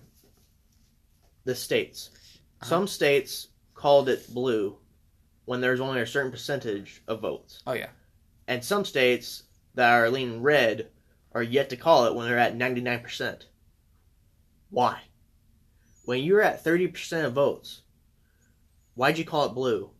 the 1.45 1.55
states. 1.55 2.09
Uh-huh. 2.13 2.69
Some 2.69 2.87
states 2.87 3.47
called 3.73 4.09
it 4.09 4.31
blue 4.33 4.77
when 5.45 5.61
there's 5.61 5.79
only 5.79 6.01
a 6.01 6.05
certain 6.05 6.31
percentage 6.31 7.01
of 7.07 7.21
votes, 7.21 7.61
oh 7.65 7.73
yeah. 7.73 7.87
and 8.47 8.63
some 8.63 8.83
states 8.83 9.43
that 9.75 9.93
are 9.93 10.09
leaning 10.09 10.41
red 10.41 10.89
are 11.33 11.43
yet 11.43 11.69
to 11.69 11.77
call 11.77 12.05
it 12.05 12.15
when 12.15 12.27
they're 12.27 12.37
at 12.37 12.55
ninety 12.55 12.81
nine 12.81 12.99
percent. 12.99 13.45
Why? 14.69 14.99
When 16.05 16.23
you're 16.23 16.41
at 16.41 16.63
thirty 16.63 16.87
percent 16.87 17.25
of 17.25 17.33
votes, 17.33 17.81
why'd 18.95 19.17
you 19.17 19.25
call 19.25 19.45
it 19.45 19.53
blue? 19.53 19.91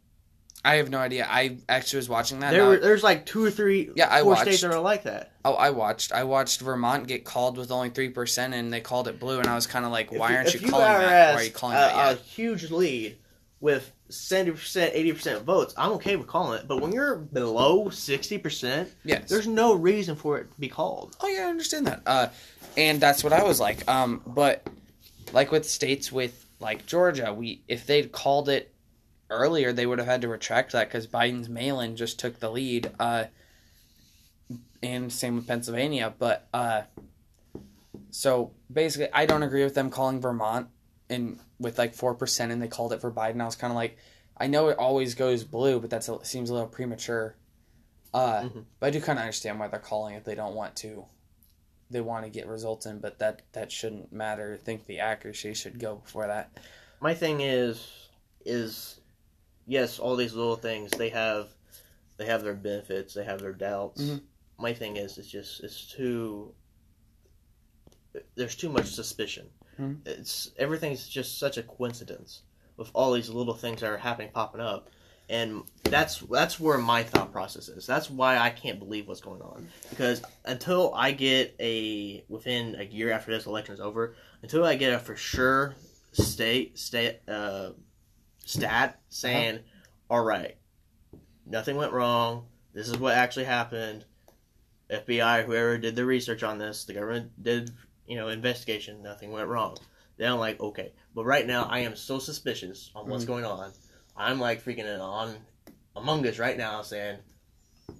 I 0.65 0.75
have 0.75 0.89
no 0.89 0.97
idea. 0.97 1.25
I 1.29 1.59
actually 1.69 1.97
was 1.97 2.09
watching 2.09 2.39
that. 2.39 2.51
There, 2.51 2.65
were, 2.65 2.77
there's 2.77 3.03
like 3.03 3.25
two 3.25 3.43
or 3.45 3.51
three, 3.51 3.89
Yeah, 3.95 4.07
I 4.11 4.21
four 4.21 4.31
watched. 4.31 4.41
states 4.41 4.61
that 4.63 4.73
are 4.73 4.79
like 4.81 5.03
that. 5.03 5.31
Oh, 5.45 5.53
I 5.53 5.69
watched. 5.69 6.11
I 6.11 6.23
watched 6.25 6.59
Vermont 6.59 7.07
get 7.07 7.23
called 7.23 7.57
with 7.57 7.71
only 7.71 7.89
three 7.89 8.09
percent, 8.09 8.53
and 8.53 8.73
they 8.73 8.81
called 8.81 9.07
it 9.07 9.19
blue. 9.19 9.39
And 9.39 9.47
I 9.47 9.55
was 9.55 9.67
kind 9.67 9.85
of 9.85 9.91
like, 9.91 10.11
"Why 10.11 10.35
aren't 10.35 10.53
you, 10.53 10.59
calling 10.69 10.85
that? 10.85 11.03
at 11.03 11.35
Why 11.35 11.41
are 11.41 11.43
you 11.45 11.51
calling 11.51 11.77
a, 11.77 11.79
that 11.79 12.13
a 12.17 12.21
huge 12.21 12.69
lead 12.71 13.17
with 13.59 13.91
seventy 14.09 14.51
percent, 14.51 14.91
eighty 14.93 15.11
percent 15.11 15.43
votes, 15.43 15.73
I'm 15.77 15.91
okay 15.93 16.15
with 16.15 16.27
calling 16.27 16.59
it. 16.59 16.67
But 16.67 16.81
when 16.81 16.91
you're 16.91 17.15
below 17.15 17.89
sixty 17.89 18.37
percent, 18.37 18.89
Yes. 19.03 19.29
there's 19.29 19.47
no 19.47 19.73
reason 19.73 20.15
for 20.15 20.37
it 20.37 20.51
to 20.53 20.59
be 20.59 20.67
called. 20.69 21.15
Oh 21.21 21.27
yeah, 21.27 21.47
I 21.47 21.49
understand 21.49 21.87
that. 21.87 22.01
Uh, 22.05 22.27
and 22.77 22.99
that's 22.99 23.23
what 23.23 23.33
I 23.33 23.43
was 23.43 23.59
like. 23.59 23.87
Um, 23.89 24.21
but 24.25 24.67
like 25.33 25.51
with 25.51 25.67
states 25.67 26.11
with 26.11 26.45
like 26.59 26.85
Georgia, 26.85 27.33
we 27.33 27.61
if 27.67 27.85
they'd 27.87 28.11
called 28.11 28.47
it 28.49 28.73
earlier, 29.29 29.73
they 29.73 29.85
would 29.85 29.97
have 29.97 30.07
had 30.07 30.21
to 30.21 30.27
retract 30.27 30.71
that 30.71 30.87
because 30.87 31.05
Biden's 31.07 31.49
mail-in 31.49 31.95
just 31.95 32.19
took 32.19 32.39
the 32.39 32.49
lead. 32.49 32.91
Uh, 32.99 33.25
and 34.83 35.11
same 35.11 35.35
with 35.35 35.47
Pennsylvania. 35.47 36.13
But 36.17 36.47
uh, 36.53 36.83
so 38.11 38.51
basically, 38.71 39.09
I 39.13 39.25
don't 39.25 39.43
agree 39.43 39.63
with 39.63 39.73
them 39.73 39.89
calling 39.89 40.21
Vermont 40.21 40.67
and 41.09 41.39
with 41.59 41.77
like 41.77 41.93
four 41.95 42.13
percent, 42.15 42.51
and 42.51 42.61
they 42.61 42.67
called 42.67 42.93
it 42.93 43.01
for 43.01 43.11
Biden. 43.11 43.41
I 43.41 43.45
was 43.45 43.55
kind 43.55 43.71
of 43.71 43.75
like, 43.75 43.97
I 44.37 44.47
know 44.47 44.67
it 44.69 44.77
always 44.77 45.15
goes 45.15 45.43
blue, 45.43 45.79
but 45.79 45.89
that 45.89 46.03
seems 46.25 46.49
a 46.49 46.53
little 46.53 46.67
premature. 46.67 47.35
Uh, 48.13 48.43
Mhm. 48.43 48.65
but 48.79 48.87
I 48.87 48.89
do 48.91 49.01
kind 49.01 49.19
of 49.19 49.23
understand 49.23 49.59
why 49.59 49.67
they're 49.67 49.79
calling 49.79 50.15
it. 50.15 50.23
They 50.25 50.35
don't 50.35 50.55
want 50.55 50.75
to. 50.77 51.05
They 51.89 52.01
want 52.01 52.25
to 52.25 52.29
get 52.29 52.47
results 52.47 52.85
in, 52.85 52.99
but 52.99 53.19
that 53.19 53.41
that 53.53 53.71
shouldn't 53.71 54.11
matter. 54.11 54.53
I 54.59 54.63
think 54.63 54.85
the 54.85 54.99
accuracy 54.99 55.53
should 55.53 55.79
go 55.79 55.95
before 55.97 56.27
that. 56.27 56.57
My 56.99 57.13
thing 57.13 57.41
is, 57.41 58.09
is 58.45 58.99
yes, 59.65 59.99
all 59.99 60.15
these 60.15 60.33
little 60.33 60.55
things 60.55 60.91
they 60.91 61.09
have, 61.09 61.49
they 62.17 62.25
have 62.25 62.43
their 62.43 62.53
benefits, 62.55 63.13
they 63.13 63.23
have 63.23 63.39
their 63.41 63.53
doubts. 63.53 64.01
Mhm. 64.01 64.21
My 64.57 64.73
thing 64.73 64.97
is, 64.97 65.17
it's 65.17 65.27
just 65.29 65.63
it's 65.63 65.85
too. 65.87 66.53
There's 68.35 68.55
too 68.55 68.69
much 68.69 68.87
suspicion. 68.87 69.49
Mhm. 69.79 70.05
It's 70.05 70.51
everything's 70.57 71.07
just 71.07 71.37
such 71.37 71.57
a 71.57 71.63
coincidence 71.63 72.41
with 72.77 72.89
all 72.93 73.13
these 73.13 73.29
little 73.29 73.53
things 73.53 73.81
that 73.81 73.89
are 73.89 73.97
happening, 73.97 74.29
popping 74.33 74.61
up, 74.61 74.89
and 75.29 75.63
that's 75.83 76.19
that's 76.19 76.59
where 76.59 76.77
my 76.77 77.03
thought 77.03 77.31
process 77.31 77.67
is. 77.69 77.85
That's 77.85 78.09
why 78.09 78.37
I 78.37 78.49
can't 78.49 78.79
believe 78.79 79.07
what's 79.07 79.21
going 79.21 79.41
on 79.41 79.67
because 79.89 80.21
until 80.45 80.93
I 80.93 81.11
get 81.11 81.55
a 81.59 82.23
within 82.29 82.75
a 82.75 82.83
year 82.83 83.11
after 83.11 83.31
this 83.31 83.45
election 83.45 83.73
is 83.73 83.79
over, 83.79 84.15
until 84.41 84.63
I 84.65 84.75
get 84.75 84.93
a 84.93 84.99
for 84.99 85.15
sure 85.15 85.75
state 86.13 86.77
state 86.79 87.19
uh, 87.27 87.71
stat 88.45 88.99
saying, 89.09 89.59
all 90.09 90.23
right, 90.23 90.57
nothing 91.45 91.75
went 91.75 91.91
wrong. 91.93 92.45
This 92.73 92.87
is 92.87 92.97
what 92.97 93.15
actually 93.15 93.45
happened. 93.45 94.05
FBI, 94.89 95.43
whoever 95.43 95.77
did 95.77 95.97
the 95.97 96.05
research 96.05 96.43
on 96.43 96.57
this, 96.59 96.85
the 96.85 96.93
government 96.93 97.31
did, 97.43 97.71
you 98.07 98.15
know, 98.15 98.29
investigation. 98.29 99.01
Nothing 99.03 99.31
went 99.31 99.47
wrong. 99.47 99.77
Then 100.17 100.31
I'm 100.31 100.39
like, 100.39 100.59
okay, 100.59 100.93
but 101.13 101.25
right 101.25 101.45
now 101.45 101.63
I 101.69 101.79
am 101.79 101.95
so 101.95 102.17
suspicious 102.19 102.89
on 102.95 103.07
what's 103.09 103.23
Mhm. 103.23 103.27
going 103.27 103.45
on. 103.45 103.71
I'm 104.15 104.39
like 104.39 104.63
freaking 104.63 104.79
it 104.85 104.99
on 104.99 105.35
Among 105.95 106.25
Us 106.25 106.39
right 106.39 106.57
now, 106.57 106.81
saying 106.81 107.17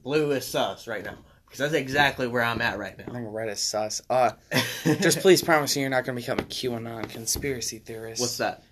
blue 0.04 0.32
is 0.32 0.46
sus 0.46 0.88
right 0.88 1.04
now 1.04 1.18
because 1.46 1.60
that's 1.60 1.74
exactly 1.74 2.28
where 2.28 2.44
I'm 2.44 2.62
at 2.62 2.78
right 2.78 2.98
now. 2.98 3.06
I 3.08 3.12
think 3.14 3.28
red 3.30 3.50
is 3.50 3.60
sus. 3.60 4.02
Uh, 4.10 4.32
just 5.02 5.20
please 5.20 5.42
promise 5.44 5.76
me 5.76 5.82
you're 5.82 5.90
not 5.92 6.06
going 6.06 6.16
to 6.16 6.22
become 6.22 6.40
a 6.40 6.44
QAnon 6.44 7.08
conspiracy 7.10 7.80
theorist. 7.80 8.20
What's 8.22 8.38
that? 8.38 8.64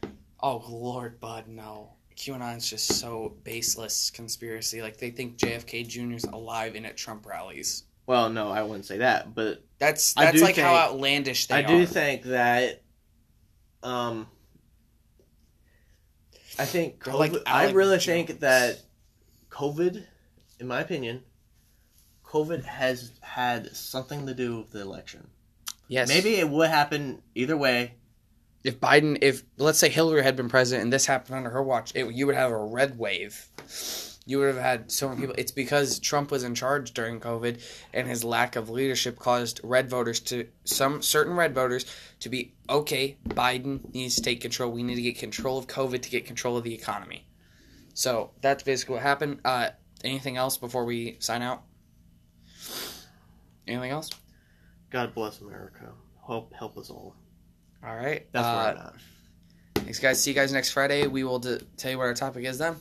Oh 0.41 0.63
Lord, 0.67 1.19
Bud, 1.19 1.47
no. 1.47 1.91
QAnon's 2.15 2.69
just 2.69 2.87
so 2.99 3.35
baseless 3.43 4.09
conspiracy. 4.09 4.81
Like 4.81 4.97
they 4.97 5.11
think 5.11 5.37
JFK 5.37 5.87
Jr.'s 5.87 6.23
alive 6.25 6.75
and 6.75 6.85
at 6.85 6.97
Trump 6.97 7.25
rallies. 7.25 7.83
Well, 8.07 8.29
no, 8.29 8.49
I 8.49 8.61
wouldn't 8.63 8.85
say 8.85 8.99
that, 8.99 9.33
but 9.33 9.63
That's 9.79 10.13
that's 10.13 10.41
like 10.41 10.57
how 10.57 10.75
outlandish 10.75 11.47
they 11.47 11.55
I 11.55 11.63
are. 11.63 11.67
do 11.67 11.85
think 11.85 12.23
that 12.23 12.81
um 13.83 14.27
I 16.57 16.65
think 16.65 16.99
COVID, 17.03 17.17
like 17.19 17.33
I 17.45 17.71
really 17.71 17.97
Jones. 17.97 18.05
think 18.27 18.39
that 18.41 18.81
COVID, 19.49 20.05
in 20.59 20.67
my 20.67 20.79
opinion, 20.81 21.23
COVID 22.25 22.63
has 22.63 23.11
had 23.21 23.75
something 23.75 24.27
to 24.27 24.33
do 24.33 24.57
with 24.59 24.71
the 24.71 24.81
election. 24.81 25.27
Yes. 25.87 26.07
Maybe 26.07 26.35
it 26.35 26.49
would 26.49 26.69
happen 26.69 27.21
either 27.35 27.57
way. 27.57 27.95
if 28.63 28.79
Biden, 28.79 29.17
if 29.21 29.43
let's 29.57 29.77
say 29.77 29.89
Hillary 29.89 30.23
had 30.23 30.35
been 30.35 30.49
president 30.49 30.83
and 30.83 30.93
this 30.93 31.05
happened 31.05 31.35
under 31.35 31.49
her 31.51 31.61
watch, 31.61 31.91
it, 31.95 32.11
you 32.13 32.25
would 32.25 32.35
have 32.35 32.51
a 32.51 32.57
red 32.57 32.97
wave. 32.97 33.47
You 34.27 34.39
would 34.39 34.47
have 34.47 34.63
had 34.63 34.91
so 34.91 35.07
many 35.07 35.21
people. 35.21 35.35
It's 35.38 35.51
because 35.51 35.99
Trump 35.99 36.31
was 36.31 36.43
in 36.43 36.55
charge 36.55 36.93
during 36.93 37.19
COVID, 37.19 37.61
and 37.93 38.07
his 38.07 38.23
lack 38.23 38.55
of 38.55 38.71
leadership 38.71 39.19
caused 39.19 39.61
red 39.63 39.88
voters 39.88 40.19
to 40.21 40.47
some 40.63 41.03
certain 41.03 41.35
red 41.35 41.53
voters 41.53 41.85
to 42.21 42.29
be 42.29 42.55
okay. 42.67 43.17
Biden 43.29 43.93
needs 43.93 44.15
to 44.15 44.23
take 44.23 44.41
control. 44.41 44.71
We 44.71 44.81
need 44.81 44.95
to 44.95 45.01
get 45.01 45.19
control 45.19 45.59
of 45.59 45.67
COVID 45.67 46.01
to 46.01 46.09
get 46.09 46.25
control 46.25 46.57
of 46.57 46.63
the 46.63 46.73
economy. 46.73 47.27
So 47.93 48.31
that's 48.41 48.63
basically 48.63 48.93
what 48.95 49.03
happened. 49.03 49.41
Uh, 49.45 49.69
anything 50.03 50.38
else 50.38 50.57
before 50.57 50.85
we 50.85 51.17
sign 51.19 51.43
out? 51.43 51.61
Anything 53.67 53.91
else? 53.91 54.09
God 54.89 55.13
bless 55.13 55.39
America. 55.41 55.91
Help 56.25 56.51
help 56.53 56.77
us 56.77 56.89
all. 56.89 57.15
All 57.85 57.95
right. 57.95 58.25
That's 58.31 58.45
uh, 58.45 58.51
where 58.51 58.83
I'm 58.83 58.88
at. 58.88 58.93
Thanks, 59.83 59.99
guys. 59.99 60.21
See 60.21 60.31
you 60.31 60.35
guys 60.35 60.51
next 60.51 60.71
Friday. 60.71 61.05
We 61.05 61.23
will 61.23 61.38
d- 61.38 61.59
tell 61.77 61.91
you 61.91 61.99
what 61.99 62.05
our 62.05 62.15
topic 62.15 62.45
is 62.45 62.57
then. 62.57 62.75